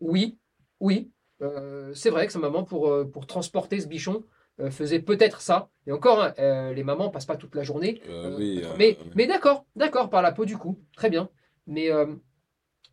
[0.00, 0.38] oui,
[0.80, 1.10] oui,
[1.42, 4.24] euh, c'est vrai que sa maman, pour, euh, pour transporter ce bichon,
[4.60, 5.68] euh, faisait peut-être ça.
[5.86, 8.00] Et encore, hein, euh, les mamans passent pas toute la journée.
[8.08, 8.62] Euh, oui.
[8.78, 11.28] mais mais d'accord, d'accord, par la peau du cou, très bien.
[11.66, 11.88] Mais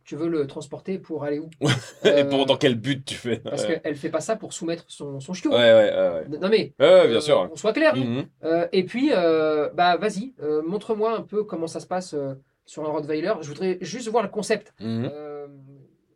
[0.04, 1.50] tu veux le transporter pour aller où?
[2.04, 3.36] Et pour dans quel but tu fais?
[3.38, 3.80] Parce ouais.
[3.82, 5.50] qu'elle fait pas ça pour soumettre son, son chiot.
[5.50, 6.28] Ouais, ouais, ouais.
[6.30, 6.38] ouais.
[6.38, 7.48] Non mais, Ouais, bien sûr.
[7.52, 7.94] on soit clair.
[7.94, 8.24] hein.
[8.42, 8.68] Mhm.
[8.72, 12.14] Et puis, bah vas-y, montre-moi un peu comment ça se passe
[12.64, 13.32] sur un Rottweiler.
[13.40, 14.72] Je voudrais juste voir le concept.
[14.80, 15.10] Mhm.
[15.12, 15.46] Euh,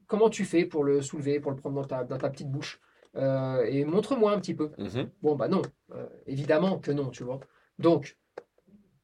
[0.06, 2.80] comment tu fais pour le soulever, pour le prendre dans ta, dans ta petite bouche?
[3.16, 4.72] Euh, Et montre-moi un petit peu.
[4.78, 5.10] Mhm.
[5.22, 7.40] Bon, bah non, Euh, évidemment que non, tu vois.
[7.78, 8.16] Donc,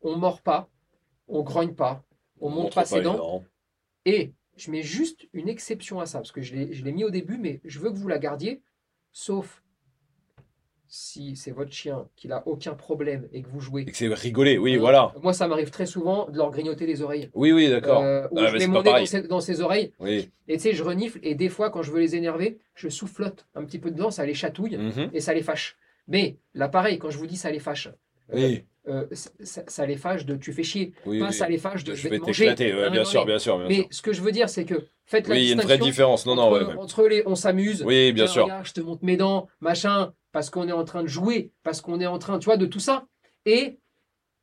[0.00, 0.70] on mord pas,
[1.26, 2.04] on grogne pas,
[2.40, 3.44] on montre pas ses dents.
[4.04, 7.36] Et je mets juste une exception à ça, parce que je l'ai mis au début,
[7.38, 8.62] mais je veux que vous la gardiez,
[9.12, 9.62] sauf
[10.88, 13.82] si c'est votre chien qui n'a aucun problème et que vous jouez.
[13.82, 15.12] Et que c'est rigolé, oui, Euh, voilà.
[15.22, 17.30] Moi, ça m'arrive très souvent de leur grignoter les oreilles.
[17.34, 18.02] Oui, oui, d'accord.
[18.02, 20.30] Euh, où Ah, je mets mon nez dans ses, dans ses oreilles Oui.
[20.48, 21.18] et tu sais, je renifle.
[21.22, 24.24] Et des fois, quand je veux les énerver, je soufflote un petit peu dedans, ça
[24.26, 25.10] les chatouille Mhm.
[25.12, 25.76] et ça les fâche.
[26.08, 27.88] Mais là, pareil, quand je vous dis ça les fâche,
[28.32, 31.32] euh, Oui, euh, ça, ça- les fâche de tu fais chier, oui, pas oui.
[31.32, 33.58] ça les fâche de je, Je vais t'éclater, ouais, Non, bien non, sûr, bien sûr,
[33.58, 33.86] bien Mais sûr.
[33.90, 35.78] ce que je veux dire, c'est que faites la Oui, il y a une vraie
[35.78, 36.26] différence.
[36.26, 36.78] Non, non, entre, ouais, ouais.
[36.78, 38.44] entre les on s'amuse, Oui, bien sûr.
[38.44, 41.80] regarde, je te montre mes dents, machin, parce qu'on est en train de jouer, parce
[41.80, 43.06] qu'on est en train, tu vois, de tout ça.
[43.46, 43.78] Et,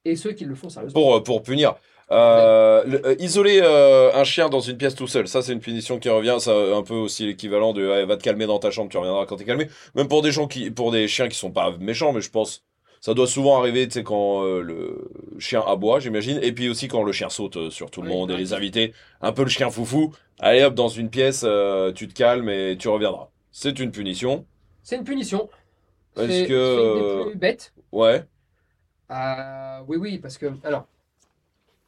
[0.05, 0.99] et ceux qui le font sérieusement.
[1.01, 1.75] Pour, euh, pour punir.
[2.11, 5.59] Euh, le- euh, isoler euh, un chien dans une pièce tout seul, ça c'est une
[5.59, 8.91] punition qui revient, ça un peu aussi l'équivalent de va te calmer dans ta chambre,
[8.91, 9.67] tu reviendras quand t'es calmé.
[9.95, 12.63] Même pour des gens qui, pour des chiens qui sont pas méchants, mais je pense
[13.05, 16.87] Ça doit souvent arriver, tu sais, quand euh, le chien aboie, j'imagine, et puis aussi
[16.87, 18.95] quand le chien saute euh, sur tout le Oui, monde et les invités.
[19.21, 20.11] Un peu le chien foufou.
[20.39, 23.29] Allez hop, dans une pièce, euh, tu te calmes et tu reviendras.
[23.51, 24.47] C'est une punition.
[24.81, 25.51] C'est une punition.
[26.17, 27.73] Est-ce que- c'est une des plus bêtes.
[27.91, 28.23] Ouais.
[29.07, 30.47] Ah, oui, oui, parce que.
[30.63, 30.87] Alors.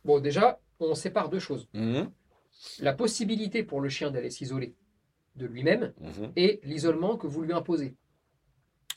[0.06, 1.68] Bon, déjà, on sépare deux choses.
[1.74, 2.12] Mhm,
[2.82, 4.76] La possibilité pour le chien d'aller s'isoler
[5.36, 6.32] de lui-même mhm.
[6.36, 7.96] et l'isolement que vous lui imposez.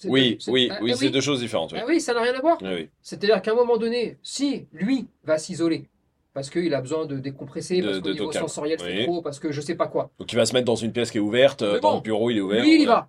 [0.08, 1.72] Oui, deux- oui, ah, oui, ah c'est deux choses différentes.
[1.72, 1.78] Oui.
[1.82, 2.58] Ah oui, ça n'a rien à voir.
[2.62, 2.88] Oui.
[3.02, 5.88] C'est-à-dire qu'à un moment donné, si lui va s'isoler,
[6.32, 9.04] parce qu'il a besoin de décompresser, De- parce qu'au niveau sensoriel c'est Oui.
[9.04, 11.10] trop, parce que je sais pas quoi, Donc il va se mettre dans une pièce
[11.10, 12.62] qui est ouverte, euh, dans le bureau il est ouvert.
[12.62, 13.08] lui il y va,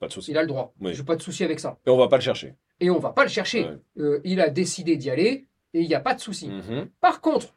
[0.00, 0.30] Pas de souci.
[0.32, 0.74] il a le droit.
[0.82, 1.78] Je n'ai pas de souci avec ça.
[1.86, 2.54] Et on va pas le chercher.
[2.80, 3.68] Et on va pas le chercher.
[3.98, 6.48] Euh, il a décidé d'y aller et il n'y a pas de souci.
[6.48, 6.88] Mhm.
[7.00, 7.54] Par contre,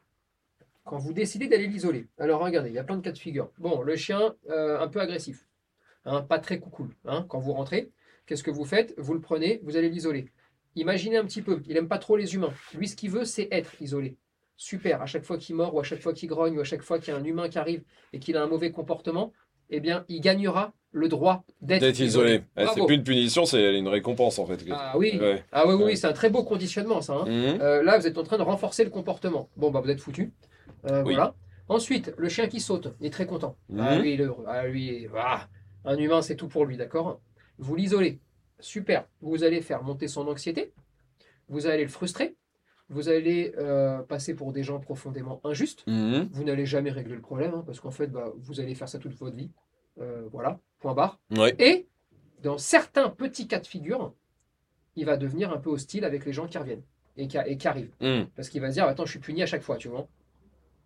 [0.86, 3.50] quand vous décidez d'aller l'isoler, alors regardez, il y a plein de cas de figure.
[3.60, 5.46] Bon, le chien, euh, un peu agressif,
[6.06, 6.96] hein, pas très coucoule.
[7.06, 7.92] Hein, quand vous rentrez,
[8.30, 8.94] qu'est-ce que vous faites?
[8.98, 10.28] Vous le prenez, vous allez l'isoler.
[10.76, 12.54] Imaginez un petit peu, il aime pas trop les humains.
[12.78, 14.18] Lui, ce qu'il veut, c'est être isolé.
[14.56, 16.84] Super, à chaque fois qu'il mord, ou à chaque fois qu'il grogne, ou à chaque
[16.84, 17.82] fois qu'il y a un humain qui arrive
[18.13, 19.34] et qu'il a un mauvais comportement,
[19.72, 22.44] eh bien, il gagnera le droit d'être D'être isolé.
[22.58, 24.63] Eh, C'est plus une punition, c'est une récompense en fait.
[24.72, 25.44] Ah oui, Ouais.
[25.52, 25.96] ah oui, oui, Ouais.
[25.96, 27.13] c'est un très beau conditionnement, ça.
[27.13, 27.26] hein.
[27.26, 27.62] Mhm.
[27.62, 29.50] Euh, là, vous êtes en train de renforcer le comportement.
[29.58, 30.34] Bon, bah, vous êtes foutu.
[30.89, 31.15] Euh, Oui.
[31.15, 31.34] Voilà.
[31.68, 33.56] Ensuite, le chien qui saute, il est très content.
[33.78, 34.44] Ah, lui, il est heureux.
[34.48, 35.48] Ah, lui, ah,
[35.86, 37.22] un humain, c'est tout pour lui, d'accord?
[37.60, 38.19] Vous l'isolez.
[38.60, 39.08] Super.
[39.22, 40.74] Vous allez faire monter son anxiété.
[41.50, 42.36] Vous allez le frustrer.
[42.89, 45.86] Vous allez euh, passer pour des gens profondément injustes.
[45.86, 46.30] Mhm.
[46.32, 48.98] Vous n'allez jamais régler le problème, hein, parce qu'en fait, bah, vous allez faire ça
[48.98, 49.52] toute votre vie.
[50.00, 51.19] Euh, voilà, point barre.
[51.32, 51.54] Ouais.
[51.60, 51.88] Et
[52.41, 54.13] dans certains petits cas de figure,
[54.95, 56.84] il va devenir un peu hostile avec les gens qui reviennent
[57.15, 57.93] et qui, et qui arrivent.
[58.02, 58.28] Mhm.
[58.36, 60.08] Parce qu'il va se dire, attends, je suis puni à chaque fois, tu vois.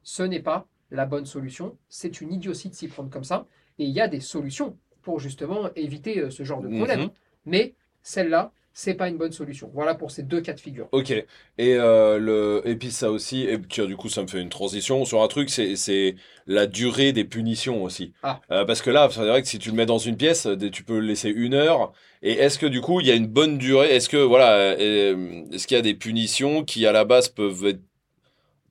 [0.02, 1.78] Ce n'est pas la bonne solution.
[1.88, 3.48] C'est une idiotie de s'y prendre comme ça.
[3.80, 7.02] Et il y a des solutions pour justement éviter euh, ce genre de problème.
[7.02, 7.10] Mhm.
[7.46, 9.70] Mais celle-là, c'est pas une bonne solution.
[9.74, 10.88] Voilà pour ces deux cas de figure.
[10.92, 11.12] Ok.
[11.12, 11.26] Et,
[11.60, 12.62] euh, le...
[12.66, 15.28] et puis ça aussi, et tiens, du coup, ça me fait une transition sur un
[15.28, 16.16] truc, c'est,
[16.48, 18.14] la durée des punitions aussi.
[18.24, 18.42] Ah.
[18.50, 20.84] Euh, parce que là, c'est vrai que si tu le mets dans une pièce, tu
[20.84, 21.94] peux le laisser une heure.
[22.24, 23.94] Et est-ce que du coup, il y a une bonne durée?
[23.94, 27.82] Est-ce que, voilà, est-ce qu'il y a des punitions qui, à la base, peuvent être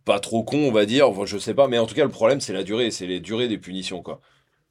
[0.05, 1.09] pas trop cons, on va dire?
[1.09, 3.21] Enfin, Je sais pas, mais en tout cas, le problème, c'est la durée, c'est les
[3.21, 4.21] durées des punitions, quoi.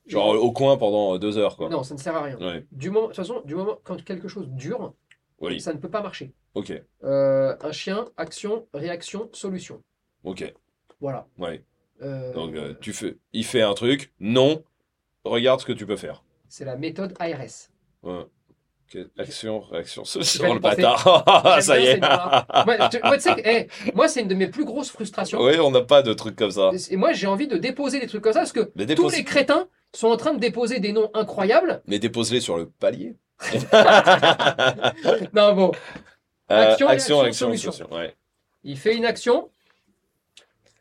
[0.08, 1.70] Genre au coin pendant deux heures, quoi.
[1.70, 2.38] Non, ça ne sert à rien.
[2.40, 2.66] Ouais.
[2.72, 4.94] Du moment, de toute façon, du moment quand quelque chose dure,
[5.40, 5.60] Oui.
[5.62, 6.34] ça ne peut pas marcher.
[6.56, 6.74] Ok.
[7.04, 9.82] Euh, un chien, action, réaction, solution.
[10.24, 10.54] Ok.
[11.00, 11.28] Voilà.
[11.38, 11.64] Ouais.
[12.02, 14.64] Euh, Donc, euh, tu fais, il fait un truc, non,
[15.24, 16.24] regarde ce que tu peux faire.
[16.50, 17.70] C'est la méthode ARS.
[18.04, 18.26] Ouais.
[19.18, 21.24] Action, réaction, viens le bâtard.
[21.62, 22.00] Ça y est.
[22.02, 25.40] moi, tu, eh, moi, c'est une de mes plus grosses frustrations.
[25.42, 26.72] Oui, on n'a pas de trucs comme ça.
[26.90, 29.16] Et moi, j'ai envie de déposer des trucs comme ça parce que Mais, tous dépose...
[29.16, 31.82] les crétins sont en train de déposer des noms incroyables.
[31.88, 33.16] Mais dépose-les sur le palier.
[35.34, 35.72] Non, bon,
[36.52, 37.72] Euh, Action, action, action, solution.
[37.72, 38.14] solution, ouais.
[38.64, 39.50] il fait une action.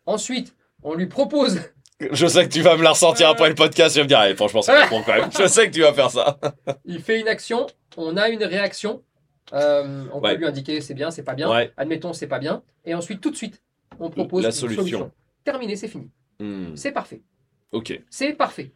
[0.06, 1.60] Ensuite, on lui propose.
[2.12, 3.94] Je sais que tu vas me la ressortir après le podcast.
[3.94, 5.30] Je vais me dire, allez, franchement, c'est bon quand même.
[5.38, 6.38] Je sais que tu vas faire ça.
[6.86, 7.66] Il fait une action.
[7.96, 9.02] On a une réaction.
[9.52, 10.32] Euh, on Ouais.
[10.32, 11.50] peut lui indiquer c'est bien, c'est pas bien.
[11.50, 11.72] Ouais.
[11.76, 12.62] Admettons, c'est pas bien.
[12.84, 13.62] Et ensuite, tout de suite,
[13.98, 15.10] on propose La une solution.
[15.44, 16.08] Terminé, c'est fini.
[16.40, 17.20] Hmm, C'est parfait.
[17.72, 18.00] Ok.
[18.10, 18.72] C'est parfait.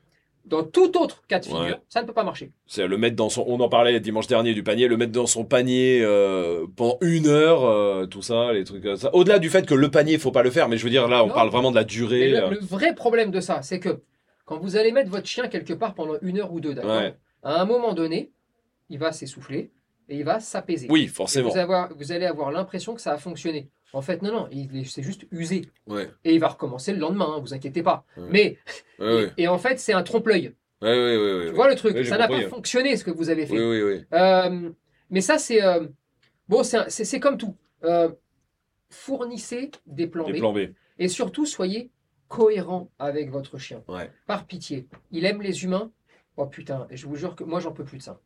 [0.46, 1.80] Dans tout autre cas de figure, Ouais.
[1.88, 2.52] ça ne peut pas marcher.
[2.66, 3.44] C'est le mettre dans son.
[3.48, 7.28] On en parlait dimanche dernier du panier, le mettre dans son panier euh, pendant une
[7.28, 9.14] heure, euh, tout ça, les trucs comme ça.
[9.14, 11.24] Au-delà du fait que le panier, faut pas le faire, mais je veux dire, là,
[11.24, 11.33] on Non.
[11.35, 12.28] parle vraiment de la durée.
[12.28, 14.02] le, euh, le vrai problème de ça, c'est que
[14.44, 17.14] quand vous allez mettre votre chien quelque part pendant une heure ou deux, d'accord Ouais.
[17.42, 18.30] À un moment donné,
[18.90, 19.70] il va s'essouffler
[20.11, 20.88] et il va s'apaiser.
[20.90, 21.48] Oui, forcément.
[21.48, 23.70] Vous, avoir- vous allez avoir l'impression que ça a fonctionné.
[23.94, 25.68] En fait, non, non, il c'est juste usé.
[25.87, 26.11] Ouais.
[26.24, 28.04] Et il va recommencer le lendemain, hein, vous inquiétez pas.
[28.16, 28.28] Ouais.
[28.30, 28.59] Mais,
[28.98, 30.54] Ouais, et en fait, c'est un trompe-l'œil.
[30.83, 32.48] Tu vois le truc Ça n'a pas hein.
[32.48, 33.57] fonctionné ce que vous avez fait.
[34.12, 34.70] Euh,
[35.11, 35.62] mais ça, c'est.
[35.62, 35.87] euh,
[36.48, 37.57] bon, c'est comme tout.
[37.85, 38.11] Euh,
[38.90, 40.37] fournissez des plans Des B.
[40.38, 40.59] plans B.
[40.98, 41.90] Et surtout, soyez
[42.28, 43.83] cohérent avec votre chien.
[44.26, 44.87] Par pitié.
[45.12, 45.90] Il aime les humains.
[46.37, 48.20] Oh putain, je vous jure que moi, j'en peux plus de ça.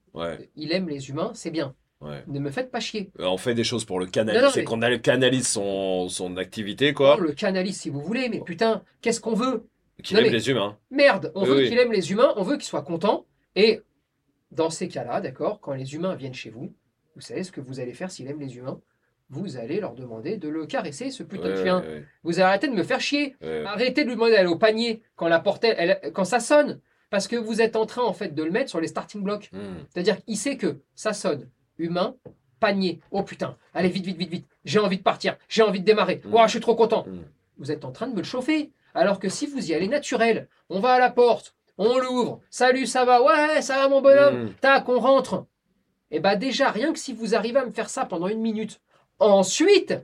[0.57, 1.75] Il aime les humains, c'est bien.
[2.01, 2.23] Ouais.
[2.27, 3.11] Ne me faites pas chier.
[3.21, 4.47] Euh, On fait des choses pour le canaliser.
[4.53, 7.17] C'est mais- qu'on a- canalise son, son activité, quoi.
[7.19, 9.67] On le canalise si vous voulez, mais putain, qu'est-ce qu'on veut?
[10.03, 10.79] Qui Non, aime mais- les humains.
[10.91, 11.69] Merde, on Oui, veut oui.
[11.69, 13.27] qu'il aime les humains, on veut qu'il soit content.
[13.57, 13.83] Et
[14.53, 16.73] dans ces cas-là, d'accord, quand les humains viennent chez vous,
[17.17, 18.81] vous savez ce que vous allez faire s'il aime les humains?
[19.31, 21.81] Vous allez leur demander de le caresser, ce putain de Ouais, chien.
[21.81, 23.37] ouais, Vous arrêtez de me faire chier.
[23.43, 23.63] ouais.
[23.67, 26.81] Arrêtez de lui demander d'aller au panier quand la elle- quand ça sonne.
[27.11, 29.51] Parce que vous êtes en train, en fait, de le mettre sur les starting blocks.
[29.53, 29.83] Hmm.
[29.89, 31.49] C'est-à-dire qu'il sait que ça sonne.
[31.79, 32.17] Humain,
[32.61, 33.01] panier.
[33.11, 34.47] Oh putain, allez vite, vite, vite, vite.
[34.65, 35.37] J'ai envie de partir.
[35.49, 36.21] J'ai envie de démarrer.
[36.25, 36.35] Mm.
[36.35, 37.05] Oh, je suis trop content.
[37.07, 37.21] Mm.
[37.59, 38.73] Vous êtes en train de me le chauffer.
[38.95, 42.41] Alors que si vous y allez naturel, on va à la porte, on l'ouvre.
[42.51, 43.23] Salut, ça va?
[43.23, 44.45] Ouais, ça va mon bonhomme?
[44.47, 44.55] Mm.
[44.61, 45.47] Tac, on rentre.
[46.11, 48.81] Et bah déjà, rien que si vous arrivez à me faire ça pendant une minute,
[49.19, 49.95] ensuite,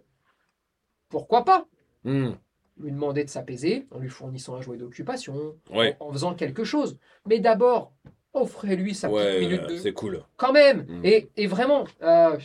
[1.08, 1.66] pourquoi pas?
[2.04, 2.32] Hmm.
[2.76, 5.96] lui demander de s'apaiser en lui fournissant un jouet d'occupation, Ouais.
[6.00, 6.98] en, en faisant quelque chose.
[7.26, 7.92] Mais d'abord,
[8.34, 9.76] offrez-lui sa petite minute de...
[9.78, 10.22] c'est cool.
[10.36, 11.04] Quand même Mm.
[11.04, 12.36] et, et vraiment, euh,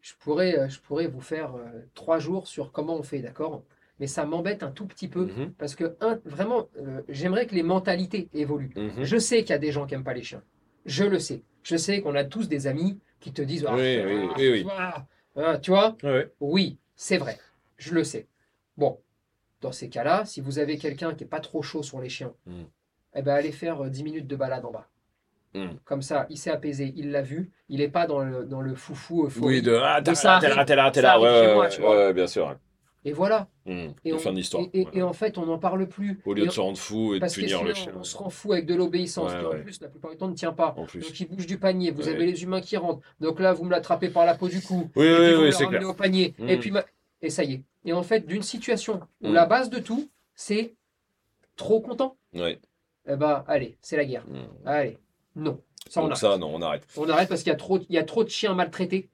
[0.00, 3.62] je, pourrais, euh, je pourrais vous faire euh, trois jours sur comment on fait, d'accord?
[4.00, 5.26] Mais ça m'embête un tout petit peu.
[5.26, 5.52] Mhm.
[5.58, 8.72] Parce que, un, vraiment, euh, j'aimerais que les mentalités évoluent.
[8.76, 9.02] Mhm.
[9.04, 10.42] Je sais qu'il y a des gens qui n'aiment pas les chiens.
[10.86, 11.42] Je le sais.
[11.64, 14.50] Je sais qu'on a tous des amis qui te disent Ah, Oui, ah, oui, oui,
[14.52, 14.66] oui.
[14.70, 15.04] ah,
[15.36, 15.96] ah, Tu vois?
[16.04, 16.30] Ouais.
[16.40, 17.38] Oui, c'est vrai.
[17.76, 18.28] Je le sais.
[18.76, 19.00] Bon,
[19.60, 22.32] dans ces cas-là, si vous avez quelqu'un qui n'est pas trop chaud sur les chiens,
[22.46, 22.62] Mm.
[23.18, 24.88] Eh ben, allez faire euh, 10 minutes de balade en bas.
[25.54, 25.68] Mm.
[25.84, 28.74] Comme ça, il s'est apaisé, il l'a vu, il n'est pas dans le, dans le
[28.74, 29.56] foufou euphorie.
[29.56, 30.64] Oui, de ah, t'es là, t'es là, arrive.
[30.66, 31.12] t'es là, t'es Ça là.
[31.14, 31.96] arrive Ouais, tu vois.
[31.96, 32.54] ouais, bien sûr.
[33.04, 33.48] Et voilà.
[33.64, 33.88] Hmm.
[34.04, 34.64] Et, on- fin d'histoire.
[34.74, 34.90] et, et- ouais.
[34.94, 36.20] et en fait, on n'en parle plus.
[36.26, 37.92] Au lieu Et de se rendre fou et de punir le chien.
[37.96, 39.32] on se rend fou avec de l'obéissance.
[39.32, 40.74] Ouais, qui en plus, la plupart du temps, ne tient pas.
[40.76, 41.00] En plus.
[41.00, 41.92] Donc, il bouge du panier.
[41.92, 43.00] Vous avez les humains qui rentrent.
[43.20, 44.90] Donc là, vous me l'attrapez par la peau du cou.
[44.96, 45.88] Oui, et oui, puis vous oui, c'est clair.
[45.88, 46.34] au panier.
[46.46, 46.84] Et puis, ma-
[47.22, 47.62] et ça y est.
[47.84, 50.74] Et en fait, d'une situation où la base de tout, c'est
[51.56, 52.16] trop content.
[52.34, 52.58] Ouais.
[53.08, 54.24] Eh ben, allez, c'est la guerre.
[54.26, 54.66] Hmm.
[54.66, 54.98] Allez,
[55.36, 55.60] non.
[55.88, 56.20] Ça, on Donc arrête.
[56.20, 56.84] ça, non, on arrête.
[56.96, 59.08] On arrête parce qu'il y, a trop- il y a trop de chiens maltraités.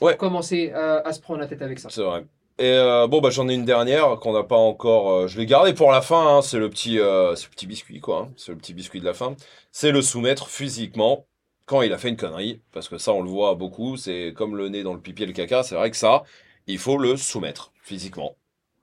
[0.00, 0.12] Ouais.
[0.12, 1.88] Pour commencer euh, à se prendre la tête avec ça.
[1.90, 2.24] C'est vrai.
[2.60, 5.10] Et euh, bon, bah j'en ai une dernière qu'on n'a pas encore.
[5.12, 6.38] euh, je l'ai gardée pour la fin.
[6.38, 8.20] hein, c'est le petit, euh, c'est le petit biscuit, quoi.
[8.28, 9.34] hein, c'est le petit biscuit de la fin.
[9.72, 11.26] C'est le soumettre physiquement
[11.66, 13.96] quand il a fait une connerie, parce que ça, on le voit beaucoup.
[13.96, 15.62] C'est comme le nez dans le pipi et le caca.
[15.62, 16.22] C'est vrai que ça,
[16.66, 18.36] il faut le soumettre physiquement.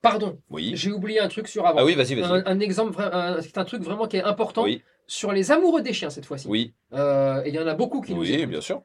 [0.09, 0.71] Pardon, Oui.
[0.75, 1.79] j'ai oublié un truc sur avant.
[1.79, 2.31] Ah oui, vas-y, vas-y.
[2.31, 5.81] un, un exemple, un- c'est un truc vraiment qui est important Oui, sur les amoureux
[5.81, 6.47] des chiens cette fois-ci.
[6.47, 8.81] oui, Euh, et il y en a beaucoup qui nous oui, bien sûr.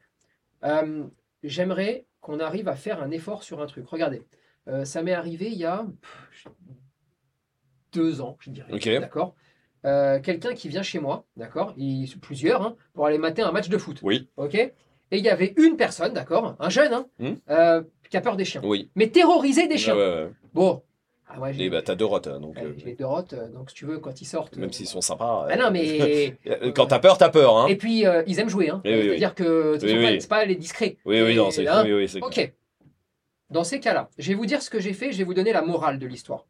[0.65, 1.05] Euh,
[1.43, 3.87] J'aimerais qu'on arrive à faire un effort sur un truc.
[3.89, 4.23] Regardez,
[4.69, 6.47] euh, ça m'est arrivé il y a pff,
[7.93, 8.73] deux ans, je dirais.
[8.73, 8.89] Ok.
[9.01, 9.35] D'accord.
[10.23, 11.75] Quelqu'un qui vient chez moi, d'accord,
[12.21, 14.01] plusieurs, hein, pour aller mater un match de foot.
[14.03, 14.55] Oui, Ok.
[14.55, 17.83] Et il y avait une personne, d'accord, un jeune, hein, Hmm.
[18.09, 18.91] qui a peur des chiens, oui.
[18.95, 19.97] mais terrorisé des chiens.
[19.97, 20.31] ouais, ouais.
[20.53, 20.83] Bon.
[21.33, 23.49] Ah ouais, Et bah t'as deux rottes, hein, donc ouais, euh, j'ai des rottes, euh,
[23.49, 24.57] donc si tu veux, quand ils sortent.
[24.57, 25.47] même euh, s'ils sont sympas.
[25.49, 26.37] Ah euh, non, mais.
[26.75, 27.67] Quand t'as peur, t'as peur, hein.
[27.69, 28.69] Et puis, euh, ils aiment jouer.
[28.71, 28.81] Hein.
[28.85, 28.91] Oui.
[29.03, 30.97] C'est-à-dire que ce Oui, pas- c'est pas les discrets.
[31.05, 32.47] Oui, oui, non, c'est là, oui, oui, c'est clair.
[32.49, 32.53] Ok.
[33.51, 35.53] Dans ces cas-là, je vais vous dire ce que j'ai fait, je vais vous donner
[35.53, 36.47] la morale de l'histoire.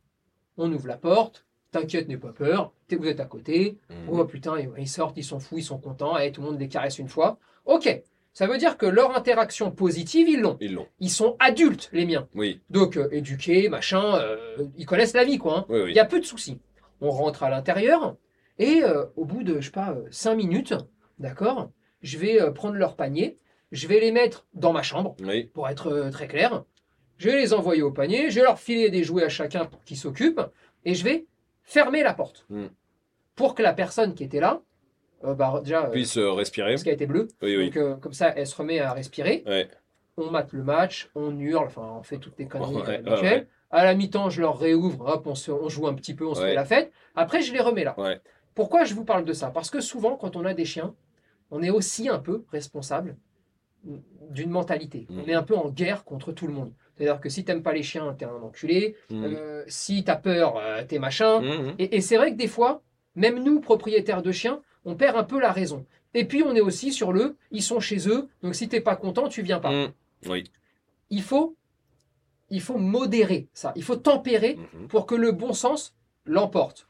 [0.56, 3.96] On ouvre la porte, t'inquiète, n'aie pas peur, t'es- vous êtes à côté, Mhm.
[4.10, 6.60] oh putain, ils- ils sortent, ils sont fous, ils sont contents, et tout le monde
[6.60, 7.38] les caresse une fois.
[7.64, 8.02] Ok,
[8.32, 10.56] ça veut dire que leur interaction positive, ils l'ont.
[10.60, 10.86] Ils l'ont.
[11.00, 12.28] Ils sont adultes, les miens.
[12.34, 14.36] Oui, Donc, euh, éduqués, machin, euh,
[14.76, 15.58] ils connaissent la vie, quoi.
[15.58, 15.66] hein.
[15.68, 16.58] oui, Il y a peu de soucis.
[17.00, 18.16] On rentre à l'intérieur
[18.58, 20.74] et euh, au bout de, je sais pas, 5 minutes,
[21.18, 21.70] d'accord,
[22.02, 23.36] je vais prendre leur panier,
[23.72, 26.64] je vais les mettre dans ma chambre, Oui, pour être très clair.
[27.18, 29.82] Je vais les envoyer au panier, je vais leur filer des jouets à chacun pour
[29.84, 30.40] qu'ils s'occupent
[30.84, 31.26] et je vais
[31.62, 32.46] fermer la porte.
[32.48, 32.66] Mm.
[33.34, 34.62] Pour que la personne qui était là,
[35.24, 36.72] euh, bah, déjà, euh, puisse respirer.
[36.72, 37.66] parce qu'elle était bleue, Oui, oui.
[37.66, 39.42] donc euh, comme ça, elle se remet à respirer.
[39.46, 39.68] Ouais.
[40.16, 43.22] On mate le match, on hurle, enfin, on fait toutes les conneries euh, ouais, nickel.
[43.22, 43.46] ouais.
[43.70, 46.34] À la mi-temps, je leur réouvre, hop, on, se- on joue un petit peu, on
[46.34, 46.90] se fait la fête.
[47.14, 47.94] Après, je les remets là.
[48.54, 49.50] Pourquoi je vous parle de ça?
[49.50, 50.94] Parce que souvent, quand on a des chiens,
[51.52, 53.16] on est aussi un peu responsable
[54.30, 55.06] d'une mentalité.
[55.08, 55.22] Mhm.
[55.24, 56.72] On est un peu en guerre contre tout le monde.
[56.96, 58.96] C'est-à-dire que si t'aimes pas les chiens, t'es un enculé.
[59.10, 59.24] Mhm.
[59.24, 61.40] Euh, si t'as peur, euh, t'es machin.
[61.40, 61.74] Mhm.
[61.78, 62.82] Et, et c'est vrai que des fois,
[63.14, 65.86] même nous, propriétaires de chiens, on perd un peu la raison.
[66.14, 68.96] Et puis on est aussi sur le, ils sont chez eux, donc si t'es pas
[68.96, 69.70] content, tu viens pas.
[69.70, 69.92] Mhm.
[70.26, 70.44] Oui.
[71.10, 71.56] Il faut,
[72.50, 73.72] il faut modérer ça.
[73.76, 74.88] Il faut tempérer Mhm.
[74.88, 76.88] pour que le bon sens l'emporte.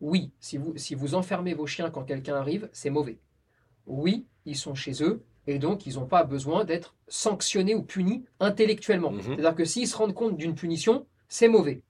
[0.00, 3.18] Oui, si vous, si vous enfermez vos chiens quand quelqu'un arrive, c'est mauvais.
[3.86, 8.24] Oui, ils sont chez eux et donc ils n'ont pas besoin d'être sanctionnés ou punis
[8.40, 9.12] intellectuellement.
[9.12, 9.22] Mhm.
[9.22, 11.82] C'est-à-dire que s'ils se rendent compte d'une punition, c'est mauvais.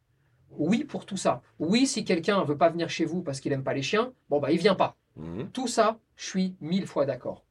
[0.50, 1.42] Oui pour tout ça.
[1.58, 4.38] Oui, si quelqu'un veut pas venir chez vous parce qu'il aime pas les chiens, bon
[4.40, 4.96] bah il vient pas.
[5.16, 5.50] Mhm.
[5.52, 7.44] Tout ça, je suis mille fois d'accord.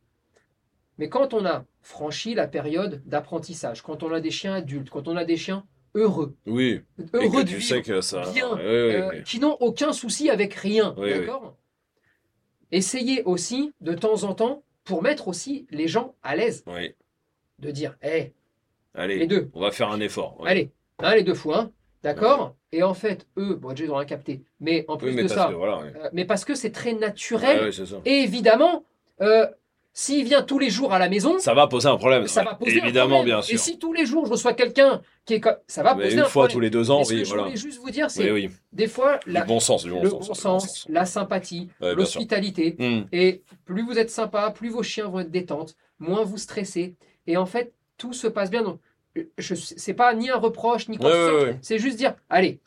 [0.97, 5.07] Mais quand on a franchi la période d'apprentissage, quand on a des chiens adultes, quand
[5.07, 6.81] on a des chiens heureux, Oui.
[6.99, 8.31] Et heureux que de tu vivre, sais que ça.
[8.31, 9.23] bien, Oui, oui, euh, oui.
[9.23, 11.57] qui n'ont aucun souci avec rien, d'accord?
[12.71, 16.63] Essayez aussi de temps en temps, pour mettre aussi les gens à l'aise,
[17.59, 18.33] de dire, hé,
[18.95, 20.39] les Allez, deux, on va faire un effort.
[20.41, 20.49] ouais.
[20.49, 21.71] allez, hein, les deux fois, hein,
[22.05, 22.55] d'accord?
[22.71, 25.23] Et en fait, eux, bon, déjà ils ont rien capté, mais en plus Oui, mais
[25.23, 25.77] de ça, que voilà.
[25.79, 25.93] ouais.
[25.95, 27.83] euh, mais parce que c'est très naturel, Ouais, ça.
[28.05, 28.83] et évidemment,
[29.21, 29.47] euh,
[29.93, 32.27] s'il vient tous les jours à la maison, Ça va poser un problème.
[32.27, 33.35] ça va poser Évidemment, un problème.
[33.37, 33.55] bien sûr.
[33.55, 36.15] Et si tous les jours je reçois quelqu'un qui est comme, ça va Mais poser
[36.15, 36.53] une un fois problème.
[36.55, 38.51] tous les deux ans, ce oui, que je voulais juste vous dire, c'est Oui, oui.
[38.73, 40.27] des fois la- Du bon sens, du bon le sens.
[40.27, 42.75] bon du sens, la sympathie, l'hospitalité.
[42.77, 43.07] Mhm.
[43.11, 46.95] Et plus vous êtes sympa, plus vos chiens vont être détentes, moins vous stressez.
[47.27, 48.63] Et en fait, tout se passe bien.
[48.63, 48.79] Donc,
[49.37, 51.57] je c'est pas ni un reproche ni quoi Ouais, ouais.
[51.61, 52.59] C'est juste dire, allez,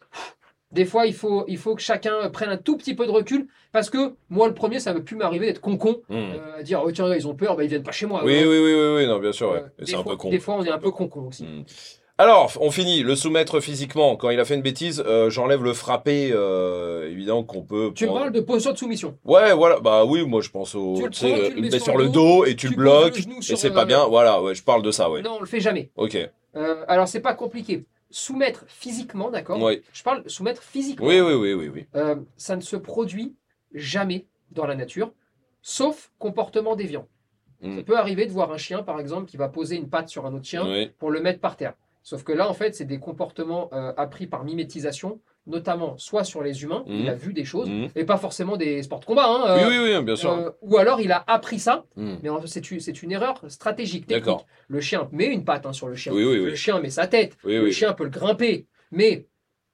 [0.71, 3.47] Des fois, il faut, il faut que chacun prenne un tout petit peu de recul
[3.73, 6.15] parce que moi, le premier, ça ne veut plus m'arriver d'être con-con, Hmm.
[6.59, 8.21] euh, dire oh, tiens, ils ont peur, bah, ils viennent pas chez moi.
[8.23, 10.29] Oui, oui, oui, oui, oui, non, bien sûr, euh, c'est un fois- peu con.
[10.29, 11.45] Des fois, on est un peu con-con aussi.
[11.45, 11.65] Hmm.
[12.21, 13.03] Alors, on finit.
[13.05, 17.45] Le soumettre physiquement, quand il a fait une bêtise, euh, j'enlève le frapper, euh, évidemment
[17.45, 17.93] qu'on peut.
[17.95, 19.17] Tu me prendre- parles de posture de soumission.
[19.25, 19.79] Ouais, voilà.
[19.81, 20.97] Bah oui, moi je pense au.
[20.97, 23.19] Tu le prends, tu le mets sur le dos et tu, tu le poses bloques.
[23.25, 24.05] le Et c'est pas bien.
[24.07, 25.23] Voilà, ouais, je parle de ça, ouais.
[25.23, 25.91] Non, on le fait jamais.
[25.97, 26.19] Ok.
[26.57, 27.85] Euh, alors, c'est pas compliqué.
[28.11, 29.83] Soumettre physiquement, d'accord Oui.
[29.93, 31.07] Je parle soumettre physiquement.
[31.07, 31.87] Oui, oui, oui, oui, oui.
[31.95, 33.37] Euh, ça ne se produit
[33.75, 35.13] jamais dans la nature,
[35.61, 37.07] sauf comportement déviant.
[37.61, 37.77] Mm.
[37.77, 40.25] Ça peut arriver de voir un chien, par exemple, qui va poser une patte sur
[40.27, 40.91] un autre chien Oui.
[40.99, 41.75] pour le mettre par terre.
[42.03, 46.43] Sauf que là, en fait, c'est des comportements euh, appris par mimétisation, notamment soit sur
[46.43, 47.89] les humains, il a vu des choses, Mhm.
[47.97, 50.31] et pas forcément des sports de combat, hein, Oui, euh, oui, oui, bien sûr.
[50.31, 52.17] euh, ou alors il a appris ça, Mm.
[52.23, 54.07] mais c'est une, erreur stratégique.
[54.07, 54.25] technique.
[54.27, 54.47] D'accord.
[54.69, 56.13] Le chien met une patte hein, sur le chien.
[56.13, 57.37] Oui, oui, Le chien met sa tête.
[57.45, 58.67] Oui, le chien peut le grimper.
[58.91, 59.27] Mais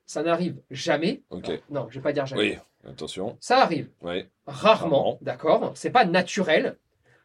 [0.06, 1.22] ça n'arrive jamais.
[1.30, 2.42] Enfin, non, je vais pas dire jamais.
[2.84, 3.36] Oui, attention.
[3.40, 4.24] Ça arrive Oui.
[4.46, 5.18] rarement, Rarement.
[5.22, 6.76] d'accord C'est pas naturel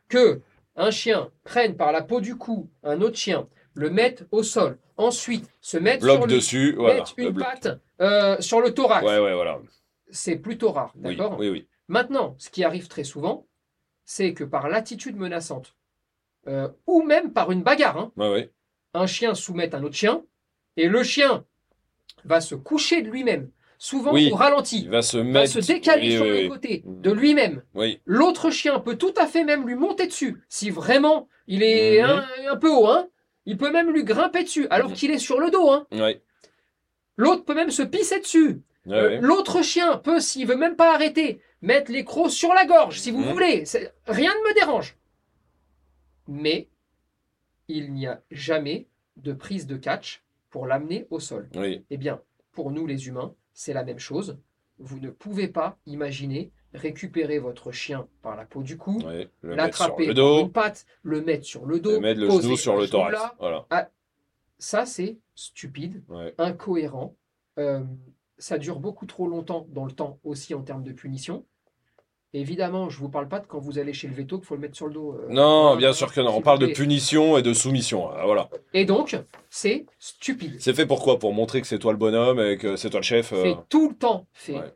[0.07, 0.41] que
[0.75, 4.77] un chien prenne par la peau du cou un autre chien, le mette au sol,
[4.97, 7.03] ensuite se Bloc sur lui, dessus, voilà.
[7.17, 7.45] une bloc.
[7.47, 9.05] patte euh, sur le thorax.
[9.05, 9.59] Ouais, ouais, voilà.
[10.11, 11.67] C'est plutôt rare, d'accord oui, oui.
[11.87, 13.45] Maintenant, ce qui arrive très souvent,
[14.05, 15.75] c'est que par l'attitude menaçante,
[16.47, 18.51] euh, ou même par une bagarre, hein, Ouais, ouais.
[18.93, 20.23] un chien soumette un autre chien,
[20.77, 21.45] et le chien
[22.25, 24.29] va se coucher de lui-même, souvent Oui.
[24.31, 25.53] au ralenti, Il va se va mettre.
[25.53, 27.01] se décaler Oui, sur oui, le côté Mm.
[27.01, 27.63] de lui-même.
[27.75, 28.01] Oui.
[28.05, 32.09] L'autre chien peut tout à fait même lui monter dessus, si vraiment il est Mhm.
[32.09, 32.87] un, un peu haut.
[32.87, 33.07] Hein.
[33.49, 35.71] Il peut même lui grimper dessus, alors qu'il est sur le dos.
[35.71, 35.87] Hein.
[35.91, 36.21] Ouais.
[37.17, 38.61] L'autre peut même se pisser dessus.
[38.85, 39.19] Ouais, Euh, ouais.
[39.21, 43.09] L'autre chien peut, s'il veut même pas arrêter, mettre les crocs sur la gorge, si
[43.09, 43.63] vous voulez.
[44.05, 44.97] Rien ne me dérange.
[46.27, 46.69] Mais
[47.67, 48.87] il n'y a jamais
[49.17, 51.49] de prise de catch pour l'amener au sol.
[51.55, 51.83] Oui.
[51.89, 52.21] Eh bien,
[52.51, 54.37] pour nous les humains, c'est la même chose.
[54.77, 59.01] Vous ne pouvez pas imaginer récupérer votre chien par la peau du cou.
[59.41, 60.41] Le l'attraper le dos.
[60.41, 63.13] une patte, le mettre sur le dos, Et mettre le poser genou sur le thorax.
[63.13, 63.35] là.
[63.39, 63.65] Voilà.
[64.57, 66.33] Ça, c'est stupide, Ouais.
[66.37, 67.15] incohérent.
[67.57, 67.81] Euh,
[68.37, 71.45] ça dure beaucoup trop longtemps dans le temps aussi en termes de punition.
[72.31, 74.61] Évidemment, je vous parle pas de quand vous allez chez le veto qu'il faut le
[74.61, 75.13] mettre sur le dos.
[75.15, 76.35] euh, Non, bien sûr que non.
[76.35, 78.07] On parle de punition et de soumission.
[78.11, 78.49] Ah, Voilà.
[78.73, 79.17] Et donc,
[79.49, 80.57] c'est stupide.
[80.59, 83.05] C'est fait pourquoi Pour montrer que c'est toi le bonhomme et que c'est toi le
[83.05, 83.33] chef.
[83.33, 84.73] euh, Fait tout le temps fait ouais.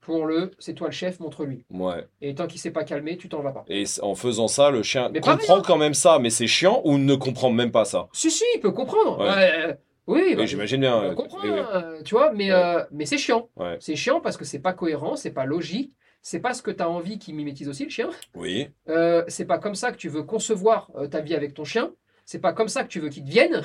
[0.00, 1.64] Pour le c'est toi le chef, montre-lui.
[1.70, 2.06] Ouais.
[2.20, 3.64] Et tant qu'il s'est pas calmé, tu t'en vas pas.
[3.68, 6.98] Et en faisant ça, le chien Mais comprend quand même ça, mais c'est chiant ou
[6.98, 8.08] ne comprend même pas ça?
[8.12, 9.18] Si, si, il peut comprendre.
[9.20, 9.76] Ouais.
[10.06, 11.00] Ouais, oui, bah, j'imagine bien.
[11.02, 12.58] Euh, comprend, oui, euh, tu vois, mais, Ouais.
[12.58, 13.48] euh, mais c'est chiant.
[13.56, 13.76] Ouais.
[13.78, 16.82] C'est chiant parce que c'est pas cohérent, c'est pas logique, c'est pas ce que tu
[16.82, 18.10] as envie qui mimétise aussi le chien.
[18.34, 18.68] Oui.
[18.88, 21.92] Euh, c'est pas comme ça que tu veux concevoir euh, ta vie avec ton chien.
[22.24, 23.62] C'est pas comme ça que tu veux qu'il devienne.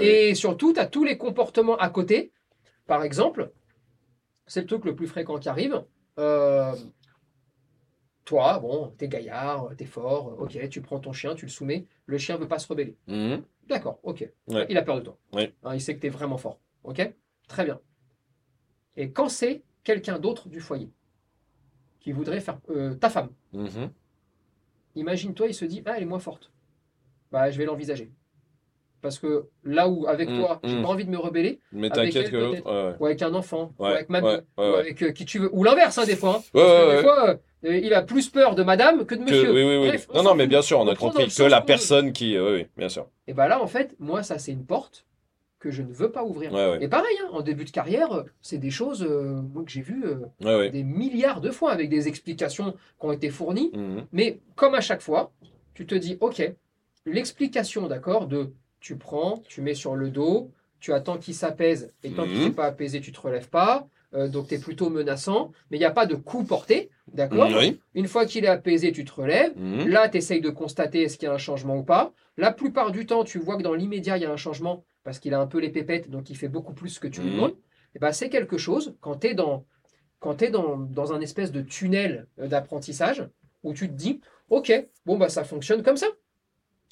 [0.00, 2.32] Et surtout, tu as tous les comportements à côté.
[2.86, 3.50] Par exemple,
[4.46, 5.84] c'est le truc le plus fréquent qui arrive.
[6.18, 6.74] Euh,
[8.24, 12.18] toi, bon, t'es gaillard, t'es fort, ok, tu prends ton chien, tu le soumets, le
[12.18, 12.96] chien veut pas se rebeller.
[13.06, 13.44] Mhm.
[13.68, 14.28] D'accord, ok.
[14.48, 14.66] Ouais.
[14.68, 15.18] Il a peur de toi.
[15.32, 15.54] Ouais.
[15.62, 16.60] Hein, il sait que tu es vraiment fort.
[16.84, 17.12] Ok
[17.48, 17.80] Très bien.
[18.96, 20.90] Et quand c'est quelqu'un d'autre du foyer
[22.00, 22.58] qui voudrait faire.
[22.70, 23.92] euh, ta femme, Mhm.
[24.96, 26.50] imagine-toi, il se dit Ah, elle est moins forte.
[27.30, 28.10] Bah, je vais l'envisager.
[29.06, 30.82] Parce que là où, avec Mm, toi, j'ai mm.
[30.82, 32.50] pas envie de me rebeller, Mais t'inquiète que l'autre.
[32.64, 32.66] peut-être.
[32.66, 32.94] ouais, ouais.
[32.98, 35.96] ou avec un enfant, ou avec mamie, ou avec euh, qui tu veux, ou l'inverse,
[35.98, 36.38] hein, des fois.
[36.40, 36.42] hein.
[36.52, 37.28] Parce que des fois,
[37.66, 39.52] euh, il a plus peur de madame que de Que- monsieur.
[39.54, 39.88] oui, oui, oui.
[39.90, 42.36] Bref, non, non, mais bien sûr, on a compris que la personne qui.
[42.36, 43.06] Oui, oui, bien sûr.
[43.28, 45.06] Et bah là, en fait, moi, ça, c'est une porte
[45.60, 46.52] que je ne veux pas ouvrir.
[46.52, 46.78] Ouais, ouais.
[46.84, 49.82] Et pareil, hein, en début de carrière, euh, c'est des choses euh, moi, que j'ai
[49.82, 53.70] vues euh, Ouais, des milliards de fois avec des explications qui ont été fournies.
[53.72, 54.04] Mhm.
[54.12, 55.30] Mais comme à chaque fois,
[55.74, 56.42] tu te dis, OK,
[57.06, 58.50] l'explication, d'accord, de
[58.80, 62.48] tu prends, tu mets sur le dos, tu attends qu'il s'apaise, et tant qu'il Mhm.
[62.48, 63.86] n'est pas apaisé, tu te relèves pas.
[64.14, 67.50] euh, donc tu es plutôt menaçant, mais il n'y a pas de coup porté, d'accord?
[67.58, 67.80] Oui.
[67.94, 69.52] Une fois qu'il est apaisé, tu te relèves.
[69.56, 69.88] Mhm.
[69.88, 72.12] Là, tu essayes de constater est-ce qu'il y a un changement ou pas.
[72.36, 75.18] La plupart du temps, tu vois que dans l'immédiat, il y a un changement parce
[75.18, 77.34] qu'il a un peu les pépettes, donc il fait beaucoup plus que tu lui Mhm.
[77.34, 77.56] demandes.
[77.96, 79.66] Et ben, c'est quelque chose, quand tu es, dans,
[80.20, 83.28] quand t'es dans, dans un espèce de tunnel euh, d'apprentissage,
[83.64, 84.20] où tu te dis,
[84.50, 84.72] OK,
[85.04, 86.06] bon, bah, ça fonctionne comme ça.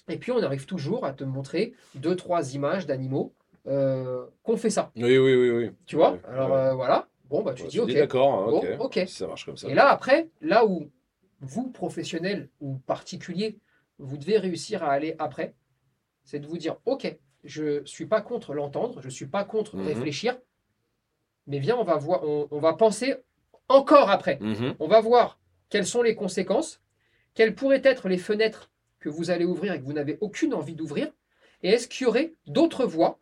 [0.08, 3.34] Et puis, on arrive toujours à te montrer deux, trois images d'animaux
[3.66, 4.92] euh, qu'on fait ça.
[4.96, 5.70] Oui, oui, oui, oui.
[5.86, 6.18] Tu vois?
[6.28, 7.08] Alors, euh, voilà.
[7.30, 7.92] Bon, bah, tu Ouais, dis, OK.
[7.92, 8.90] d'accord, hein, Bon.
[9.06, 9.68] Si ça marche comme ça.
[9.68, 10.90] Et là, après, là où
[11.40, 13.58] vous, professionnels ou particuliers,
[13.98, 15.54] vous devez réussir à aller après,
[16.22, 19.44] c'est de vous dire, OK, je ne suis pas contre l'entendre, je ne suis pas
[19.44, 19.86] contre Mhm.
[19.86, 20.38] réfléchir,
[21.46, 23.16] mais viens, on va, voir, on, on va penser
[23.68, 24.38] encore après.
[24.40, 24.74] Mhm.
[24.78, 25.38] On va voir
[25.70, 26.82] quelles sont les conséquences,
[27.34, 28.70] quelles pourraient être les fenêtres
[29.04, 31.08] que vous allez ouvrir et que vous n'avez aucune envie d'ouvrir,
[31.62, 33.18] et est-ce qu'il y aurait d'autres voies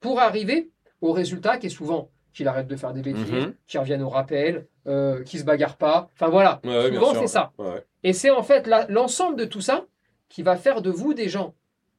[0.00, 0.70] pour arriver
[1.02, 3.54] au résultat qui est souvent qu'il arrête de faire des bêtises, Mhm.
[3.66, 6.08] qu'il revienne au rappel, euh, qu'il se bagarre pas.
[6.14, 7.52] Enfin voilà, Ouais, souvent c'est ça.
[7.58, 7.84] Ouais.
[8.02, 9.84] Et c'est en fait l'ensemble de tout ça
[10.30, 11.54] qui va faire de vous des gens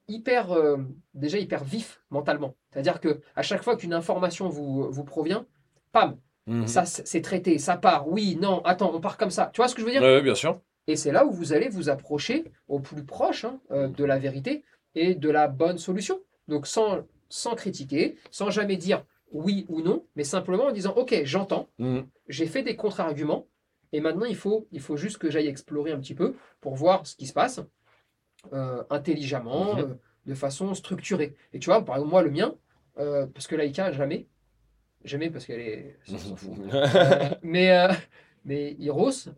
[0.07, 0.77] hyper, euh,
[1.13, 2.55] déjà hyper vifs mentalement.
[2.71, 5.45] C'est-à-dire que à chaque fois qu'une information vous, vous provient,
[5.91, 6.67] pam, Mhm.
[6.67, 8.07] ça c'est traité, ça part.
[8.07, 9.51] Oui, non, attends, on part comme ça.
[9.53, 10.01] Tu vois ce que je veux dire?
[10.01, 10.59] Ouais, bien sûr.
[10.87, 14.19] Et c'est là où vous allez vous approcher au plus proche hein, euh, de la
[14.19, 14.63] vérité
[14.93, 16.19] et de la bonne solution.
[16.47, 21.21] Donc sans, sans critiquer, sans jamais dire oui ou non, mais simplement en disant ok,
[21.23, 22.05] j'entends, Mhm.
[22.29, 23.47] j'ai fait des contre-arguments,
[23.91, 27.05] et maintenant il faut, il faut juste que j'aille explorer un petit peu pour voir
[27.07, 27.59] ce qui se passe
[28.53, 29.79] euh, intelligemment, Mhm.
[29.81, 29.93] euh,
[30.27, 31.35] de façon structurée.
[31.53, 32.55] Et tu vois, par exemple, moi, le mien,
[32.99, 34.27] euh, parce que Laïka, jamais,
[35.03, 35.97] jamais parce qu'elle est.
[36.05, 36.53] ça, fout.
[37.43, 37.87] Mais,
[38.43, 39.29] mais Hiros,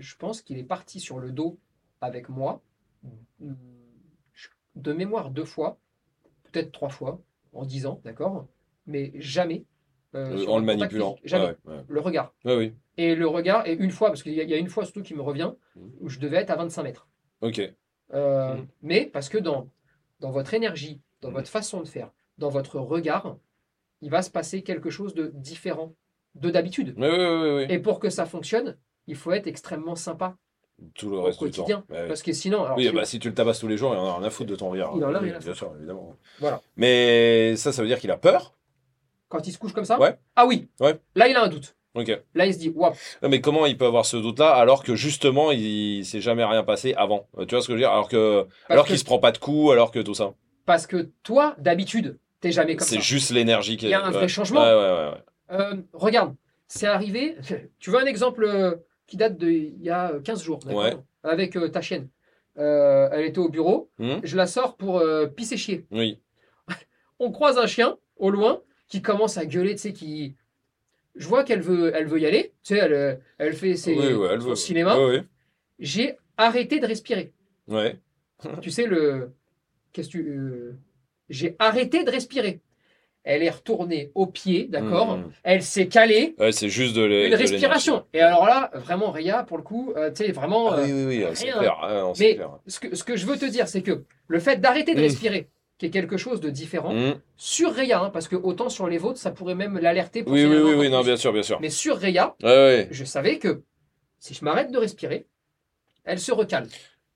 [0.00, 1.58] je pense qu'il est parti sur le dos
[2.00, 2.62] avec moi,
[4.32, 5.78] je- de mémoire deux fois,
[6.44, 7.20] peut-être trois fois,
[7.52, 8.46] en dix ans, d'accord
[8.86, 9.64] Mais jamais.
[10.16, 11.14] euh, Euh, en le manipulant.
[11.14, 11.28] physique.
[11.28, 11.54] Jamais.
[11.64, 11.84] Ouais, ouais.
[11.86, 12.34] Le regard.
[12.44, 12.74] Ouais, oui.
[12.96, 14.84] Et le regard, et une fois, parce qu'il y, a- il y a une fois
[14.84, 15.90] surtout qui me revient, Mhm.
[16.00, 17.06] où je devais être à 25 mètres.
[17.42, 17.60] Ok.
[18.12, 18.66] Euh, Mhm.
[18.82, 19.68] Mais parce que dans,
[20.18, 23.36] dans votre énergie, dans votre façon de faire, dans votre regard,
[24.00, 25.94] il va se passer quelque chose de différent
[26.34, 26.94] de d'habitude.
[26.98, 27.72] Ouais, ouais, ouais.
[27.72, 28.76] Et pour que ça fonctionne,
[29.10, 30.36] il faut être extrêmement sympa
[30.94, 31.66] Tout le reste du temps.
[31.88, 34.06] Parce que sinon, alors, Oui, bah, si tu le tabasses tous les jours, il en
[34.06, 34.90] a rien à foutre de ton rire.
[34.96, 36.16] Il en a Oui, rien à Bien sûr, évidemment.
[36.38, 36.62] Voilà.
[36.76, 38.54] Mais ça, ça veut dire qu'il a peur
[39.28, 40.16] quand il se couche comme ça, Ouais.
[40.34, 40.98] ah oui, Ouais.
[41.14, 41.76] là il a un doute.
[41.94, 42.20] Ok.
[42.34, 42.92] Là il se dit, waouh,
[43.22, 46.94] mais comment il peut avoir ce doute-là alors que justement, il, s'est jamais rien passé
[46.94, 47.28] avant?
[47.38, 47.92] Euh, Tu vois ce que je veux dire?
[47.92, 50.34] Alors que, alors qu'il se prend pas de coups, alors que tout ça.
[50.66, 52.94] parce que toi, d'habitude, t'es jamais comme ça.
[52.96, 53.90] C'est juste l'énergie qui est.
[53.90, 54.28] Il y a un vrai ouais.
[54.28, 54.62] changement.
[54.62, 55.10] Ouais, ouais, ouais.
[55.10, 55.24] ouais.
[55.52, 56.34] Euh, regarde,
[56.68, 57.36] c'est arrivé.
[57.80, 58.76] Tu veux un exemple euh,
[59.10, 60.96] qui date d'il y a 15 jours, d'accord Ouais.
[61.22, 62.08] avec euh, ta chienne.
[62.58, 65.84] Euh, elle était au bureau, Hum je la sors pour euh, pisser chier.
[65.90, 66.18] oui.
[67.18, 70.34] On croise un chien au loin qui commence à gueuler, tu sais, qui.
[71.16, 73.94] Je vois qu'elle veut, elle veut y aller, tu sais, elle, euh, elle fait ses,
[73.94, 74.54] oui, ouais, elle son veut.
[74.54, 74.96] cinéma.
[74.98, 75.24] Ouais.
[75.78, 77.32] J'ai arrêté de respirer.
[77.68, 77.98] Ouais.
[78.62, 79.32] tu sais, le.
[79.92, 80.28] Qu'est-ce que tu.
[80.30, 80.72] euh,
[81.28, 82.60] J'ai arrêté de respirer.
[83.22, 85.30] Elle est retournée au pied, d'accord Hum.
[85.42, 86.34] Elle s'est calée.
[86.38, 88.04] Ouais, c'est juste de une de respiration.
[88.14, 90.72] Et alors là, vraiment, Ria, pour le coup, euh, tu sais, vraiment.
[90.72, 91.58] Ah, euh, oui, oui, oui, c'est rien.
[91.58, 91.78] clair.
[91.82, 92.50] Ah, c'est Mais clair.
[92.66, 95.02] ce, que, ce que je veux te dire, c'est que le fait d'arrêter de Mm.
[95.02, 96.94] respirer, qui est quelque chose de différent,
[97.36, 100.44] sur Ria, hein, parce que autant sur les vôtres, ça pourrait même l'alerter pour Oui,
[100.46, 101.58] oui, oui, oui, non, bien sûr, bien sûr.
[101.60, 102.88] Mais sur Ria, Ouais, ouais.
[102.90, 103.62] je savais que
[104.18, 105.26] si je m'arrête de respirer,
[106.04, 106.68] elle se recale.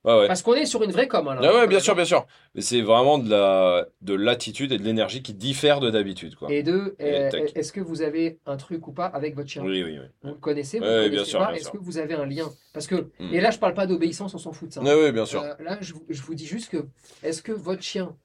[0.05, 0.27] Ouais, ouais.
[0.27, 1.27] Parce qu'on est sur une vraie com.
[1.27, 1.49] hein, là.
[1.51, 2.25] Ah ouais, bien sûr, bien sûr.
[2.53, 6.51] Mais c'est vraiment de la de l'attitude et de l'énergie qui diffère de d'habitude, quoi.
[6.51, 7.51] Et deux, Et euh, tac.
[7.55, 9.63] est-ce que vous avez un truc ou pas avec votre chien?
[9.63, 10.05] Oui, oui, oui.
[10.21, 12.49] Vous le connaissez, vous le bien connaissez sûr, pas Est-ce que vous avez un lien?
[12.73, 13.33] Parce que, Mm.
[13.33, 14.81] et là, je parle pas d'obéissance, on s'en fout de ça.
[14.83, 15.41] Ouais, bien sûr.
[15.41, 16.85] Euh, là, je, vous- je vous dis juste que,
[17.23, 18.15] est-ce que votre chien,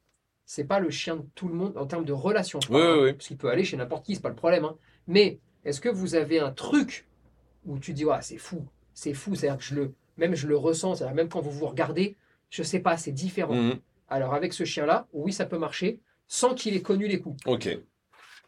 [0.44, 3.04] c'est pas le chien de tout le monde en termes de relation parle, Oui, oui,
[3.04, 3.12] oui.
[3.14, 4.64] Parce qu'il peut aller chez n'importe qui, c'est pas le problème.
[4.64, 4.76] hein.
[5.06, 7.06] Mais est-ce que vous avez un truc
[7.64, 10.56] où tu dis, ouais, c'est fou, c'est fou, c'est-à-dire que je le, même je le
[10.56, 12.16] ressens, c'est-à-dire même quand vous vous regardez,
[12.50, 13.54] je sais pas, c'est différent.
[13.54, 13.78] Mhm.
[14.08, 15.98] Alors avec ce chien-là, oui, ça peut marcher,
[16.28, 17.40] sans qu'il ait connu les coups.
[17.46, 17.76] Ok.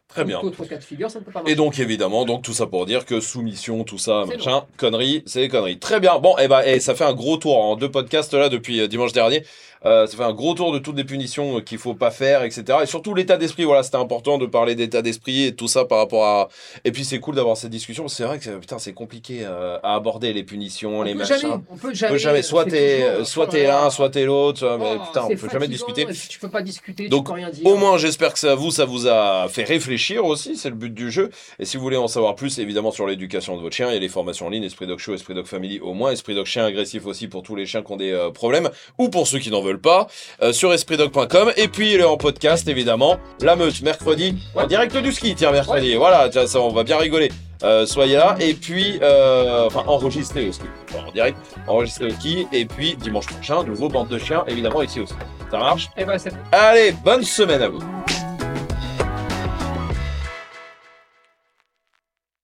[0.07, 0.39] Très bien.
[0.41, 1.53] Tout autre cas de figure, ça ne peut pas marcher.
[1.53, 5.39] Et donc évidemment, donc tout ça pour dire que soumission, tout ça, machin, conneries, c'est
[5.41, 5.79] des conneries.
[5.79, 6.19] Très bien.
[6.19, 8.87] Bon, et ben, et ça fait un gros tour en deux podcasts là depuis euh,
[8.87, 9.43] dimanche dernier.
[9.85, 12.43] Euh, ça fait un gros tour de toutes les punitions euh, qu'il faut pas faire,
[12.43, 12.63] etc.
[12.83, 13.63] Et surtout l'état d'esprit.
[13.65, 16.47] Voilà, c'était important de parler d'état d'esprit et tout ça par rapport à.
[16.85, 18.07] Et puis c'est cool d'avoir cette discussion.
[18.07, 21.37] C'est vrai que putain, c'est compliqué euh, à aborder les punitions, on les machins.
[21.37, 22.13] jamais, on peut On jamais.
[22.13, 22.41] peut jamais.
[22.43, 24.77] Soit t'es, soit oh t'es l'un, soit t'es l'autre.
[24.79, 26.05] Mais Oh, putain, on peut jamais discuter.
[26.29, 27.65] tu peux pas discuter, Donc, tu peux rien dire.
[27.65, 30.93] Au moins, j'espère que ça vous, ça vous a fait réfléchir aussi, c'est le but
[30.93, 31.29] du jeu.
[31.59, 33.97] Et si vous voulez en savoir plus, évidemment, sur l'éducation de votre chien, il y
[33.97, 36.45] a les formations en ligne, Esprit Dog Show, Esprit Dog Family au moins, Esprit Dog
[36.45, 39.39] Chien agressif aussi pour tous les chiens qui ont des euh, problèmes, ou pour ceux
[39.39, 40.07] qui n'en veulent pas,
[40.41, 41.53] euh, sur espritdog.com.
[41.57, 45.51] Et puis, il est en podcast, évidemment, La Meute, mercredi, en direct du ski, tiens,
[45.51, 45.95] mercredi.
[45.95, 47.29] Voilà, tiens, ça, on va bien rigoler.
[47.63, 50.65] Euh, soyez là, et puis, euh, enfin, enregistré au ski,
[50.97, 51.37] en direct,
[51.67, 55.13] enregistré au ski, et puis, dimanche prochain, nouveau bande de chiens, évidemment, ici aussi.
[55.49, 55.89] Ça marche?
[55.97, 57.79] Eh ben, c'est Allez, bonne semaine à vous